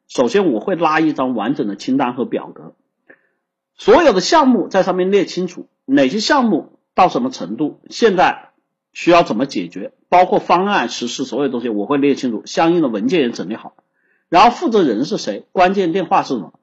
[0.08, 2.74] 首先，我会拉一张完整的清单和表格，
[3.76, 8.51] 所有的项目在上面列清楚，哪些项目到什么程度，现在
[8.94, 13.74] 需要怎么解决，包括方案实施所有东西，我会列清楚，相应的文件也整理好，
[14.30, 16.54] 然后负责人是谁，关键电话是什么，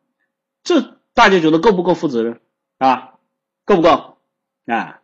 [0.63, 2.41] 这大家觉得够不够负责任
[2.79, 3.15] 啊？
[3.65, 4.19] 够不够
[4.67, 5.01] 啊？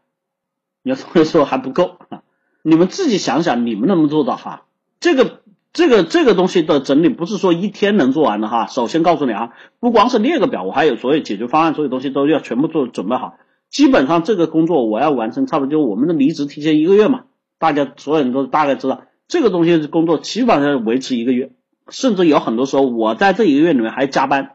[0.82, 2.22] 有同学说还不够啊，
[2.62, 4.66] 你们自己想想，你们能不能做到哈？
[5.00, 5.40] 这个。
[5.76, 8.68] 这个这个东西的整理不是说一天能做完的哈。
[8.68, 9.50] 首先告诉你啊，
[9.80, 13.36] 不光是列个表，我还有所有解决方案，所有东西都要全部做准备好。
[13.74, 17.24] 基本上这个工作我要完成，差不多就我们的离职提前一个月嘛。
[17.58, 21.50] 大家所有人都大概知道，这个东西工作基本上维持一个月，
[21.88, 24.52] 甚至有很多时候我在这一个月里面还加班。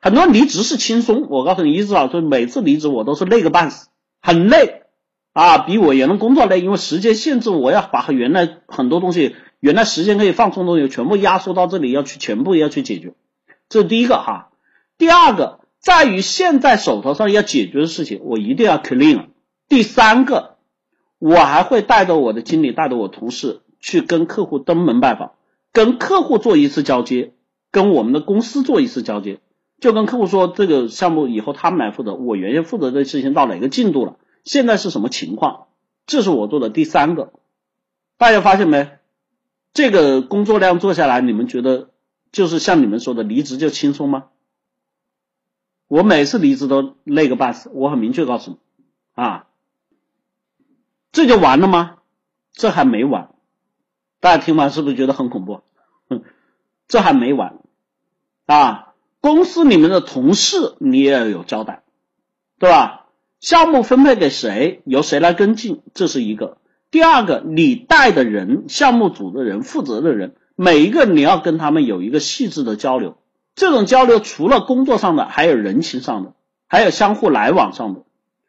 [0.00, 3.88] 很多离职是轻松，我告诉你，一直老师每次离职我都是累个半死，
[4.22, 4.82] 很累
[5.32, 9.34] 啊，比我原来工作累，因为时间限制，我要把原来很多东西。
[9.58, 13.14] 原来时间可以放松的东西，全部压缩到这里，要去全部要去解决，
[13.68, 14.50] 这是第一个哈。
[14.96, 19.28] 第二个在于现在手头上要解决的事情，我一定要 clean。
[19.68, 20.56] 第三个，
[21.18, 25.32] 我还会带着我的经理，带着我同事去跟客户登门拜访，
[25.72, 27.32] 跟客户做一次交接，
[27.70, 29.40] 跟我们的公司做一次交接，
[29.80, 35.68] 就跟客户说这个项目以后他们来负责，我原先负责的事情到哪个进度了，现在是什么情况？
[36.04, 37.32] 这是我做的第三个。
[38.18, 38.90] 大家发现没？
[39.72, 41.90] 这个工作量做下来，你们觉得
[42.32, 44.24] 就是像你们说的离职就轻松吗？
[45.90, 47.68] 我每次离职都累个半死。
[47.74, 48.58] 我很明确告诉你
[49.12, 49.48] 啊，
[51.10, 51.96] 这就完了吗？
[52.52, 53.30] 这还没完。
[54.20, 55.62] 大家听完是不是觉得很恐怖？
[56.86, 57.58] 这还没完
[58.46, 58.94] 啊！
[59.20, 61.82] 公司里面的同事你也要有交代，
[62.60, 63.08] 对吧？
[63.40, 66.58] 项目分配给谁，由谁来跟进，这是一个。
[66.92, 73.16] 第二个，你带的人、项目组的人、负责的人，每一个你要跟他们有一个细致的交流。
[73.54, 76.32] 这种交流除了工作上的，还有人情上的，
[76.68, 78.02] 还有相互来往上的。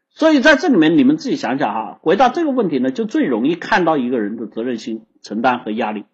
[0.10, 6.06] 所以在这里面，你们自己想想哈，回答这个问题呢，就最容易看到一个人的责任心、承担和压力。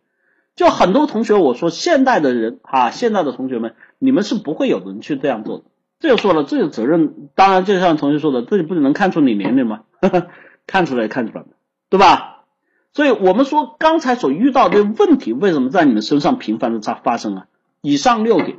[0.55, 5.63] 就很多同学，我说现代的人哈，现在的同学们，你们是不会有人去这样做的。
[5.99, 9.81] 这就说了，这个责任，当然就像同学说的，这里不能看出你年龄吗？
[10.67, 11.45] 看出来，看出来
[11.89, 12.45] 对吧？
[12.93, 17.45] 所以我们说刚才所遇到的问题，为什么在你们身上频繁的在发生啊？
[17.81, 18.57] 以上六点，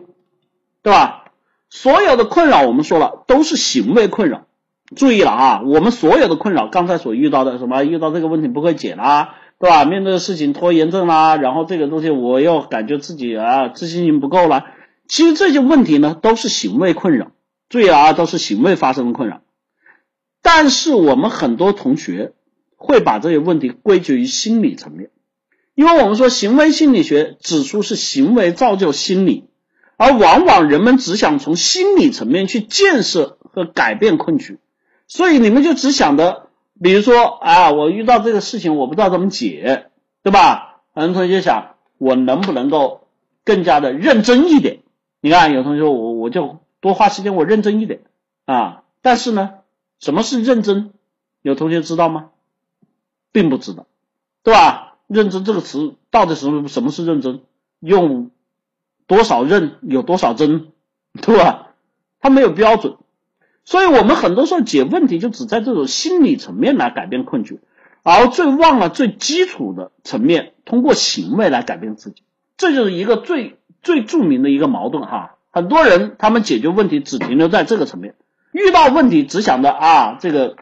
[0.82, 1.24] 对吧？
[1.70, 4.46] 所有的困扰，我们说了都是行为困扰。
[4.96, 9.36] 注意了啊，我们所有的困扰，刚才所遇到的什么，遇到这个问题不会解啦。
[9.60, 9.84] 对吧？
[9.84, 14.66] 面对的事情拖延症啦，然后这个东西我又感觉自己啊自信心不够了。
[15.08, 17.32] 其实这些问题呢都是行为困扰，
[17.68, 19.40] 注意啊，都是行为发生的困扰。
[20.42, 22.34] 但是我们很多同学
[22.76, 25.10] 会把这些问题归结于心理层面，
[25.74, 29.47] 因为我们说行为心理学指出是行为造就心理，
[29.98, 34.58] 而往往人们只想从心理层面去建设和改变困局，
[35.08, 36.46] 所以你们就只想着。
[36.80, 39.90] 比如说啊，我遇到这个事情，我不知道怎么解，
[40.22, 40.82] 对吧？
[40.94, 43.08] 很多同学就想，我能不能够
[43.44, 44.78] 更加的认真一点？
[45.20, 48.02] 你看，有同学我我就多花时间，我认真一点
[48.44, 48.84] 啊。
[49.02, 49.54] 但是呢，
[49.98, 50.92] 什么是认真？
[51.42, 52.30] 有同学知道吗？
[53.32, 53.86] 并不知道，
[54.44, 54.98] 对吧？
[55.08, 57.40] 认真这个词到底什么什么是认真？
[57.80, 58.30] 用
[59.08, 60.68] 多少认有多少真，
[61.20, 61.70] 对吧？
[62.20, 62.96] 它没有标准。
[63.64, 67.60] 所以我们很多时候解问题就只在这种心理层面来改变困局，
[68.02, 72.22] 而最忘了最基础的层面，通过行为来改变自己，
[72.56, 75.34] 这就是一个最最著名的一个矛盾哈。
[75.50, 78.14] 很多人他们解决问题只停留在这个层面，
[78.52, 80.56] 遇到问题只想着啊这个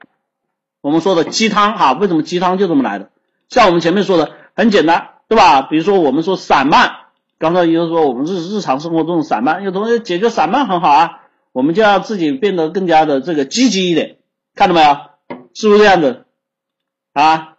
[0.80, 3.10] 我们说的鸡汤哈，为什么鸡汤就这么来的？
[3.48, 5.62] 像我们前面说的很简单，对吧？
[5.62, 6.96] 比如说我们说散漫，
[7.38, 11.20] 刚才也就说我们日日常生活中的散漫，有同学解决散漫很好啊。
[11.52, 14.16] 我们就要自己变得更加的这个积极一点，
[14.54, 14.96] 看到没有？
[15.54, 16.24] 是不是这样子？
[17.14, 17.54] 啊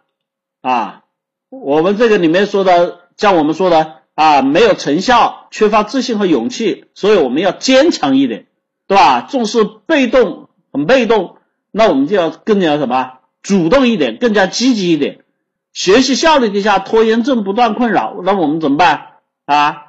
[0.60, 1.02] 啊，
[1.50, 8.46] 我们这个里面说的，像我们说的啊，没有成效，缺乏自信和勇气，所以我们要坚强一点，
[8.86, 9.22] 对吧？
[9.22, 11.36] 重视被动，很被动，
[11.72, 13.14] 那我们就要更加什么？
[13.42, 15.24] 主动一点，更加积极一点。
[15.72, 19.07] 学习效率低下，拖延症不断困扰，那我们怎么办
[19.54, 19.84] 啊？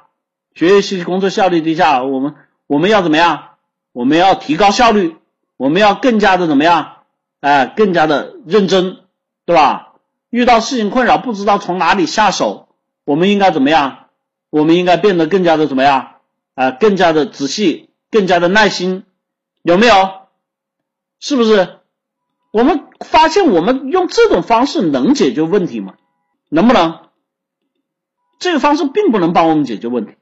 [0.54, 2.34] 学习工作效率低下，我们
[2.66, 3.50] 我们要怎么样？
[3.92, 5.16] 我们要提高效率，
[5.58, 6.96] 我们要更加的怎么样？
[7.40, 9.00] 哎，更加的认真，
[9.44, 9.92] 对吧？
[10.30, 12.68] 遇到事情困扰，不知道从哪里下手，
[13.04, 14.06] 我们应该怎么样？
[14.48, 16.14] 我们应该变得更加的怎么样？
[16.54, 19.04] 啊，更加的仔细，更加的耐心，
[19.62, 19.94] 有没有？
[21.18, 21.76] 是不是？
[22.50, 25.96] 我们发现我们用这种方式能解决问题吗？
[26.48, 27.09] 能不能？
[28.40, 30.14] 这个方式并不能帮我们解决问题，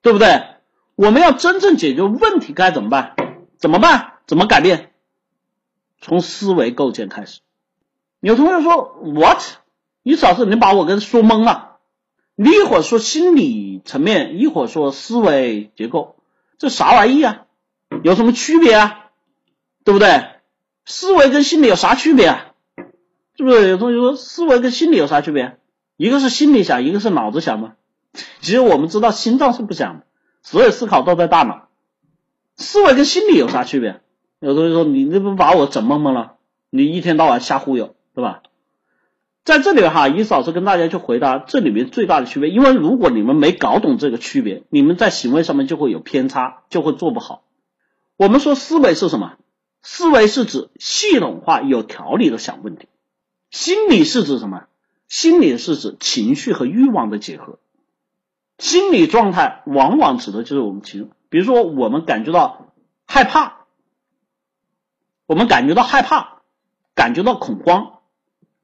[0.00, 0.42] 对不对？
[0.96, 3.14] 我们要真正解决问题该怎么办？
[3.58, 4.14] 怎么办？
[4.26, 4.90] 怎么改变？
[6.00, 7.40] 从思维构建开始。
[8.20, 9.42] 有同学说：“What？
[10.02, 11.76] 你老师，你把我给说懵了。
[12.34, 16.16] 你一会儿说心理层面，一会儿说思维结构，
[16.56, 17.42] 这啥玩意啊？
[18.02, 19.10] 有什么区别啊？
[19.84, 20.24] 对不对？
[20.86, 22.46] 思维跟心理有啥区别啊？
[23.36, 23.68] 是不是？
[23.68, 25.58] 有同学说思维跟心理有啥区别？
[26.02, 27.74] 一个是心里想，一个是脑子想吗？
[28.40, 30.04] 其实我们知道心脏是不想的。”
[30.42, 31.68] 所有思考都在大脑，
[32.56, 34.00] 思维跟心理有啥区别？
[34.40, 36.32] 有同学说你这不把我整懵懵了？
[36.70, 38.42] 你一天到晚瞎忽悠，对吧？
[39.44, 47.44] 在这里哈，伊思老师跟大家去回答这里面最大的区别，因为如果你们没搞懂这个区别，你们在行为上面就会有偏差，就会做不好。
[48.16, 49.34] 我们说思维是什么？
[49.82, 52.86] 思维是指系统化、有条理的想问题；
[53.52, 54.64] 心理是指什么？
[55.12, 57.58] 心理是指情绪和欲望的结合。
[58.56, 62.72] 心理状态往往指的就是我们情，比如说我们感觉到
[63.04, 63.66] 害怕，
[65.26, 66.40] 我们感觉到害怕，
[66.94, 67.98] 感觉到恐慌，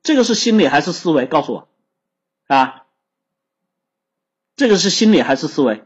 [0.02, 1.26] 这个是心理还是思维？
[1.26, 1.68] 告诉我
[2.46, 2.86] 啊，
[4.56, 5.84] 这个是心理还是思维？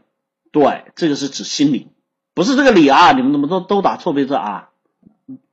[0.53, 1.89] 对，这个是指心理，
[2.33, 3.11] 不是这个理啊！
[3.11, 4.69] 你们怎么都都打错别字啊？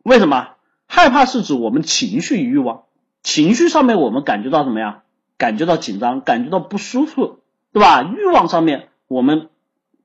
[0.05, 0.55] 为什么？
[0.87, 2.85] 害怕是指我们情绪欲望，
[3.23, 5.03] 情绪上面我们感觉到什么呀？
[5.37, 7.41] 感觉到紧张，感觉到不舒服，
[7.73, 8.03] 对吧？
[8.03, 9.49] 欲望上面我们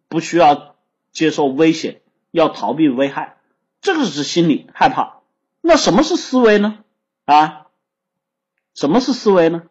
[0.08, 0.76] 不需要
[1.12, 2.02] 接受危险，
[2.32, 3.38] 要逃避危害，
[3.82, 5.20] 这个是心理害怕。
[5.60, 6.80] 那什么是思维呢？
[7.26, 7.68] 啊，
[8.74, 9.64] 什么是思维呢？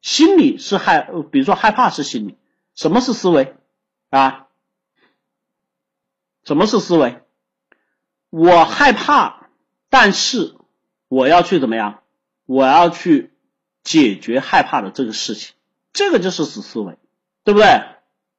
[0.00, 2.36] 心理是害，比如说害怕是心理，
[2.74, 3.54] 什么是思维
[4.10, 4.48] 啊？
[6.42, 7.22] 什么是思维？
[8.30, 9.46] 我害怕，
[9.88, 10.56] 但是
[11.06, 12.01] 我要去怎么样？
[12.46, 13.30] 我要去
[13.82, 15.54] 解决害怕的这个事情，
[15.92, 16.96] 这个就是死思维，
[17.44, 17.82] 对不对？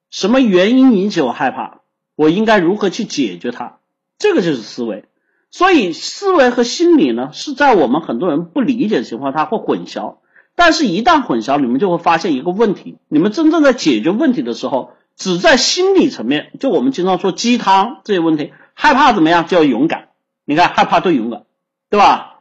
[0.10, 1.82] 什么原因引起我害怕？
[2.16, 3.78] 我应该如何去解决它？
[4.18, 5.06] 这个就是思维。
[5.50, 10.18] 所以，思维和心理呢，是在我们很多人不理解的情况，它会混淆。
[10.56, 14.92] 但是，一旦混淆，你们就会发现一个问题：你们真正在解决问题的时候。
[15.16, 20.10] 只在心理层面，就我们经常说鸡汤这些问题，害怕怎么样就要勇敢。
[20.44, 21.44] 你看害怕对勇敢，
[21.92, 22.33] 对吧？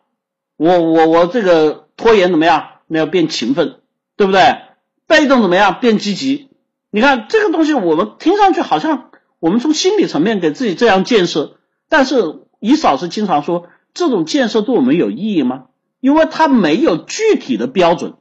[0.62, 2.64] 我我我这个拖延怎么样？
[2.86, 3.80] 那要变勤奋，
[4.16, 4.58] 对不对？
[5.08, 5.80] 被动怎么样？
[5.80, 6.50] 变积极。
[6.92, 9.10] 你看这个东西，我们听上去好像
[9.40, 11.56] 我们从心理层面给自己这样建设，
[11.88, 12.16] 但是
[12.60, 15.64] 李老师经常说，这种建设对我们有意义吗？
[15.98, 18.14] 因为它没有具体的标准，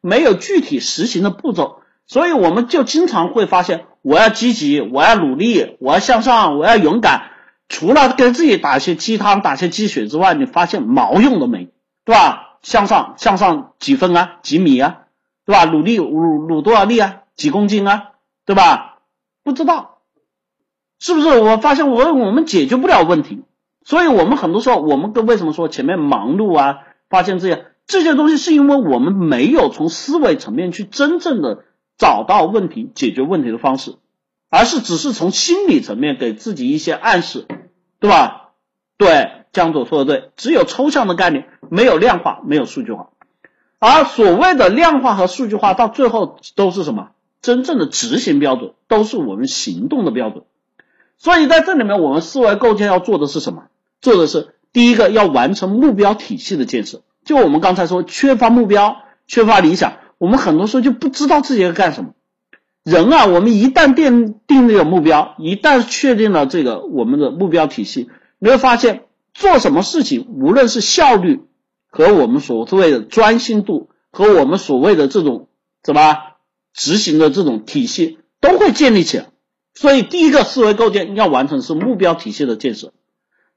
[0.00, 3.86] 没有具体实行的步骤，所以我们就经常会发现。
[4.02, 7.30] 我要积极，我要努力，我要向上，我要勇敢。
[7.68, 11.68] 除了给自己打些鸡汤、打些鸡血之外，你发现毛用都没，
[12.08, 12.56] 对吧？
[12.62, 14.38] 向上，向上几分啊？
[14.40, 15.00] 几米啊？
[15.44, 15.66] 对吧？
[15.66, 17.24] 努力努努多少力啊？
[17.36, 18.12] 几公斤啊？
[18.46, 19.00] 对吧？
[19.44, 19.98] 不知道，
[20.98, 21.38] 是不是？
[21.38, 23.42] 我发现我我们解决不了问题，
[23.84, 26.78] 所以我们很多时候，我们跟为什么说前面忙碌啊？
[27.10, 31.64] 发现这些这些东西，是因为我们没有从思维层面去真正的。
[31.98, 33.96] 找到问题、解决问题的方式，
[34.48, 37.46] 而是只是从心理层面给自己一些暗示，
[37.98, 38.50] 对吧？
[38.96, 43.08] 对，江总说的对，只有抽象的概念，没有量化，没有数据化。
[43.80, 47.08] 而所谓的量化和数据化，到最后都是什么？
[47.42, 50.44] 真正的执行标准，都是我们行动的标准。
[51.18, 53.64] 所以在这里面，我们思维构建要做的是什么？
[54.00, 57.02] 做的是第一个，要完成目标体系的建设。
[57.24, 59.94] 就我们刚才说，缺乏目标，缺乏理想。
[60.18, 62.10] 我们很多时候就不知道自己要干什么。
[62.84, 69.02] 人啊，我们一旦定定了有目标，一旦确定了这个我们的目标体系，你会发现
[69.38, 71.42] 做什么事情，无论是效率
[71.86, 75.46] 和我们所谓的专心度，和我们所谓的这种
[75.80, 76.16] 怎么
[76.74, 79.28] 执行的这种体系，都会建立起来。
[79.74, 82.92] 所以，第一个思维构建要完成是目标体系的建设。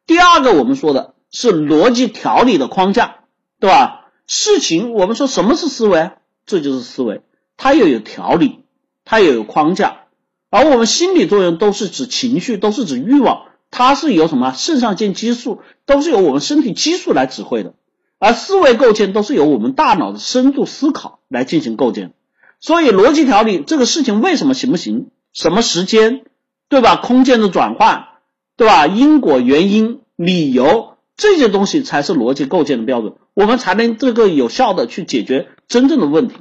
[0.06, 3.22] 第二个，我们说的是逻辑条理的框架，
[3.60, 4.12] 对吧？
[4.28, 6.12] 事情，我们说什么是思维？
[6.46, 7.24] 这就是思维，
[7.58, 8.66] 它又有条理，
[9.04, 10.04] 它又有框架，
[10.52, 17.74] 而我们心理作用都是指情绪，都是指欲望，它是由什么肾上腺激素，都是由我们身体激素来指挥的，
[18.20, 22.14] 而思维构建都是由我们大脑的深度思考来进行构建。
[22.60, 25.08] 所以逻辑条理这个事情为什么行不行？
[25.34, 26.26] 什么时间，
[26.68, 26.98] 对吧？
[26.98, 28.10] 空间的转换，
[28.58, 28.86] 对吧？
[28.86, 33.14] 因果原因、理由这些东西才是逻辑构建的标准。
[33.34, 36.36] 我们才能这个有效的去解决真正的问题。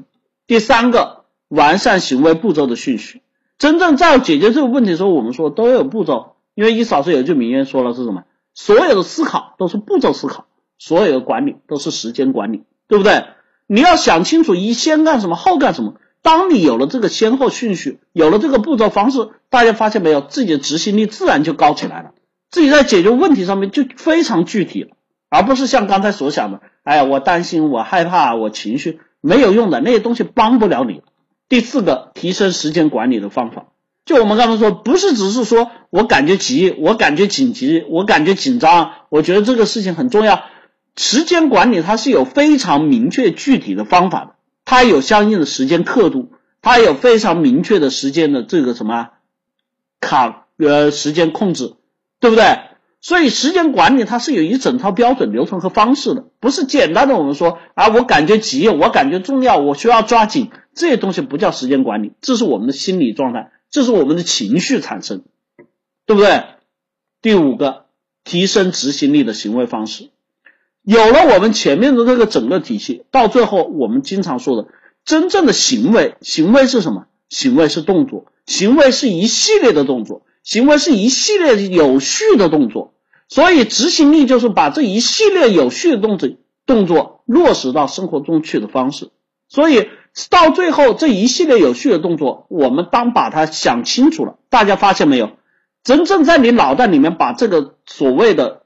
[0.48, 3.22] 第三个，完善行为步骤的顺序。
[3.58, 6.29] 真正在解决这个问题的时候，我们说都要有步骤。
[6.54, 8.24] 因为一老师有句名言说了是什么？
[8.54, 10.46] 所有的思考都是步骤思考，
[10.78, 13.24] 所有的管理都是时间管理，对不对？
[13.66, 15.94] 你要想清楚一先干什么，后干什么。
[16.22, 22.10] 当你有了这个先后顺序，有了这个步骤方式，大家发现没有，自己的执行力自然就高起来了，
[22.50, 24.90] 自己在解决问题上面就非常具体了。
[25.30, 31.02] 而不是像刚才所想的，哎，我担心，我害怕，我情绪没有用的那些东西帮不了你。
[31.48, 33.68] 第四个，提升时间管理的方法，
[34.10, 40.42] 就我们刚才说，不是只是说我感觉急，我感觉紧急，我感觉紧张，我觉得这个事情很重要。
[40.96, 44.34] 时间管理它是有非常明确具体的方法的，
[44.64, 49.10] 它有相应的时间刻度，它有非常明确的时间的这个什么
[50.00, 51.74] 卡呃时间控制，
[52.18, 52.58] 对不对？
[53.00, 65.22] 所以时间管理它是有一整套标准流程和方式的，不是简单的我们说啊，我感觉急，我感觉重要，我需要抓紧，这些东西不叫时间管理，这是我们的心理状态，这是我们的情绪产生，
[66.06, 66.44] 对不对？
[67.22, 67.86] 第五个，
[68.24, 70.10] 提升执行力的行为方式，
[70.82, 74.68] 有了我们前面的这个整个体系，到最后我们经常说的
[75.04, 77.06] 真正的行为，行为是什么？
[77.28, 80.22] 行为是动作，行为是一系列的动作。
[80.42, 82.94] 行为是一系列有序的动作，
[83.28, 86.30] 所以执行力就是把这一系列有序的动作
[86.64, 89.10] 动作落实到生活中去的方式。
[89.48, 89.90] 所以
[90.28, 95.30] 到最后这一系列有序的动作，我们当把它想清楚了，大家发现没有？
[95.82, 98.64] 真正在你脑袋里面把这个所谓的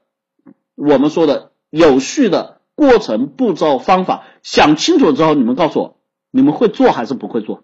[0.75, 5.97] 我们说的有序的过程、步骤、方法想清楚之后，你们告诉我，
[6.31, 7.63] 你们会做还是不会做？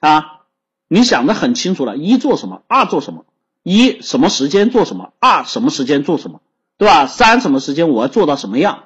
[0.00, 0.44] 啊，
[0.88, 3.26] 你想的很清楚了，一做什么，二做什么，
[3.62, 6.40] 一什么时间做什么，二什么时间做什么，
[6.78, 7.06] 对吧？
[7.06, 8.84] 三什么时间我要做到什么样？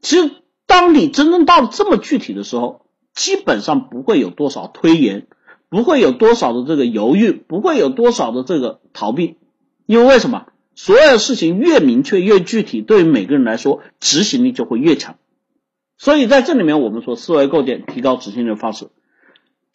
[0.00, 0.30] 其实，
[0.66, 2.86] 当你真正到了这么具体的时候，
[3.20, 5.26] 基本上不会有多少推延，
[5.68, 9.36] 不会有多少的这个犹豫，不会有多少的这个逃避，
[9.84, 10.46] 因为为什么？
[10.74, 15.16] 所有事情越明确越具体，对于每个人来说，执行力就会越强。
[15.98, 18.88] 所以在这里面，我们说思维构建、提高执行力的方式。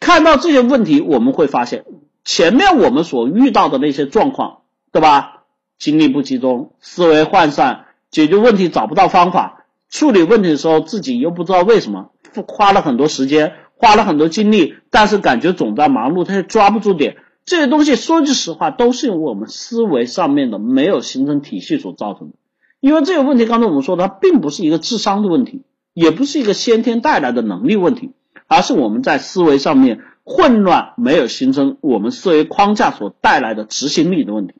[0.00, 1.84] 看到这些问题，我们会发现
[2.24, 5.44] 前面我们所遇到的那些状况，对吧？
[5.78, 12.10] 精力不集中，思维涣散，解决问题找不到方法，处理问题的时候自己又不知道为什么，
[12.42, 17.16] 花了很多时间，花了很多精力，但是感觉总在忙碌，他也抓不住点。
[17.44, 22.34] 这些东西说句实话，都是由我们思维上面的没有形成体系所造成的。
[22.80, 25.62] 因为这个问题，刚才我们说，它并不是一个智商的问题，
[25.94, 28.12] 也不是一个先天带来的能力问题。
[28.48, 34.54] 而是我们在思维上面混乱，没有形成我们思维框架所带来的执行力的问题。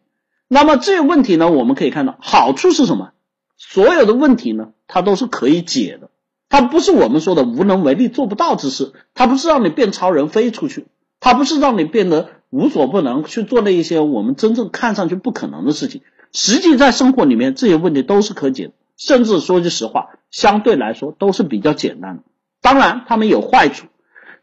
[0.48, 3.10] 那么这个问题呢，我们可以看到好处是什么？
[3.56, 6.10] 所有的问题呢，它都是可以解的。
[6.48, 10.86] 它不是我们说的无能为力、做不到之事，它不是让你变超人飞出去，
[11.20, 16.02] 它不是让你变得无所不能去做那一些我们真正看上去不可能的事情。
[16.32, 22.22] 实际在生活里面，这些问题都是可解，甚至说句实话，相对来说都是比较简单的。
[22.60, 23.86] 当然，他们有坏处。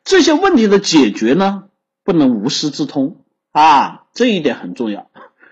[0.04, 1.66] 这些问题的解决呢，
[2.04, 3.18] 不能无师自通
[3.52, 5.08] 啊，这一点很重要。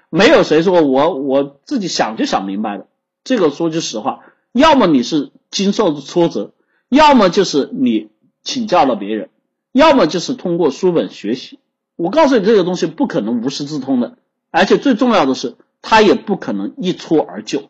[0.09, 2.87] 没有谁说我我自己想就想明白的。
[3.23, 4.19] 这个说句实话，
[4.51, 6.53] 要么你是经受挫折，
[6.89, 8.09] 要么就是你
[8.41, 9.29] 请教了别人，
[9.71, 11.59] 要么就是通过书本学习。
[11.97, 14.17] 我告诉你，这个东西不可能无师自通的，
[14.49, 17.69] 而且最重要的是，它也不可能一蹴而就，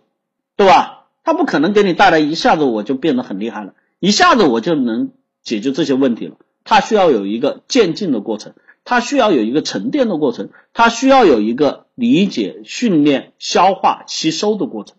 [0.55, 1.07] 对吧？
[1.23, 3.73] 它不可能给你带来一下子我就变得很厉害了。
[3.99, 5.11] 一下子我就能
[5.43, 8.53] 解决这些问题了，它需要有一个渐进的过程，
[8.83, 14.97] 它需要有一个沉淀的过程，它需要有一个理解、训练、消化、吸收的过程。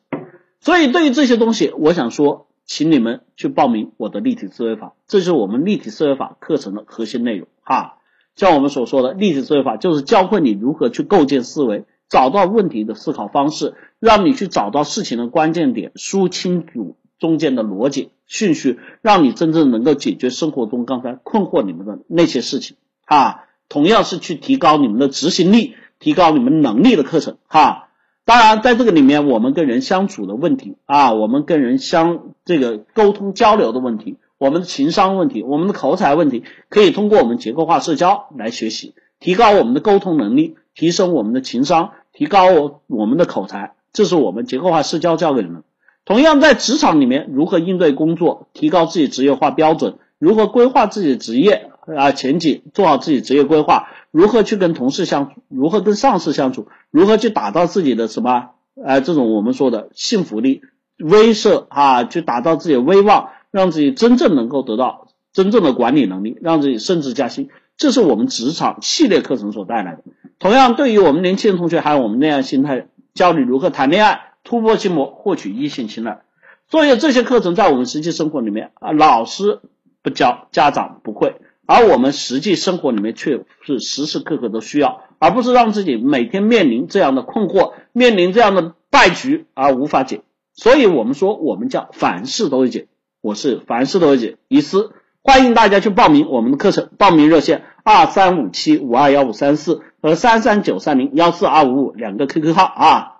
[0.60, 7.98] 所以对于这些东西，我想说，请你们去报名我的立体思维法，这就是我们立体思维法课程的核心内容哈。
[8.34, 16.96] 像我们所说的立体思维法，就是教会你如何去构建思维，找到问题的思考方式，让你去找到事情的关键点，梳清楚。
[17.18, 27.90] 中间的逻辑顺序，让你真正能够解决生活中刚才困惑你们的那些事情哈，同样是去提高你们的执行力、提高你们能力的课程哈。
[28.24, 45.64] 当然，在这个里面，我们跟人相处的问题啊，我们跟人相这个沟通交流的问题，我们的情商问题，我们的口才问题，可以通过我们结构化社交来学习，提高我们的沟通能力，提升我们的情商，提高我我们的口才，这是我们结构化社交教给你们。
[46.04, 58.50] 同样在职场里面，如何应对工作，提高自己职业化标准，如何规划自己的职业啊前景，做好自己职业规划，如何去跟同事相处，如何跟上司相处，如何去打造自己的什么
[58.80, 60.62] 呃这种我们说的幸福力
[60.96, 70.04] 威慑啊，去打造自己的威望，让自己真正能够得到真正的管理能力，让自己升职加薪，这是我们职场系列课程所带来的。
[70.38, 74.20] 同样，对于我们年轻人同学，还有我们那样心态，教你如何谈恋爱。
[74.44, 76.20] 突破心魔，获取异性青睐。
[76.68, 79.60] 所以这些课程在我们实际生活里面啊，老师
[80.02, 81.36] 不教，家长不会，
[81.66, 90.22] 而我们实际生活里面却是时时刻刻都需要，而不是让自己每天面临这样的困惑，面临这样的败局而无法解。
[90.54, 92.88] 所以我们说，我们叫凡事都会解。
[93.20, 94.90] 我是凡事都会解，伊思，
[95.22, 103.11] 欢迎大家去报名我们的课程，报名热线二三五七五二幺五三四和三三九三零幺四二五五两个 QQ 号啊。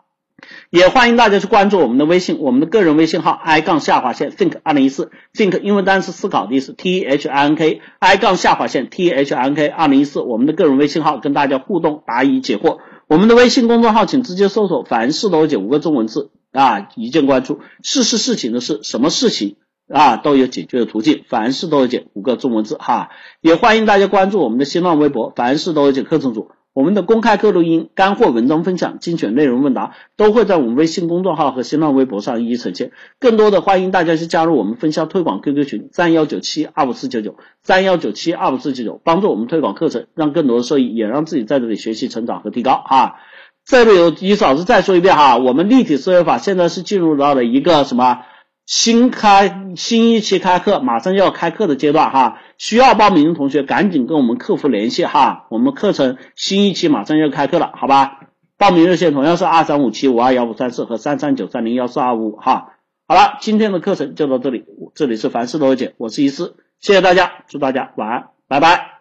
[0.71, 9.11] 也欢迎大家去关注我们的微信，我们的个人微信号 i 杠下划线 think 二零一四 think 英文单词思考的意思 t h i n k i 杠下划线 t
[9.11, 17.61] h i n k 二零一四我们的个人微信号跟大家互动答疑解惑，我们的微信公众号请直接搜索凡事都解五个中文字啊，一键关注。
[17.83, 19.57] 事事事情的事，什么事情
[19.93, 23.11] 啊都有解决的途径，凡事都有解五个中文字哈。
[23.41, 26.51] 也欢迎大家关注我们的新浪微博凡事都有解课程组。
[26.75, 32.93] 我们的公开课录音、干货文章分享、精选内容问答都会在我们微信公众号和新浪微博上一一呈现。
[33.21, 43.17] 更多的欢迎大家去加入我们分销推广 QQ 群三幺九七二五四九九三幺九七二五四九九，帮助我们推广课程，让更多的受益，也让自己在这里学习成长和提高啊！
[43.67, 48.23] 这里有一嫂子再说一遍哈，我们立体思维法现在是进入到了一个什么
[48.67, 58.21] 新开新一期开课，马上就要开课的阶段哈，需要报名的同学赶紧跟我们客服联系哈，我们课程新一期马上就要开课了，好吧？
[58.57, 62.75] 报名热线同样是二三五七五二幺五三四和三三九三零幺四二五哈。
[63.09, 68.92] 好了，今天的课程就到这里，这里是凡事都有解，我是一思，谢谢大家，祝大家晚安，拜拜。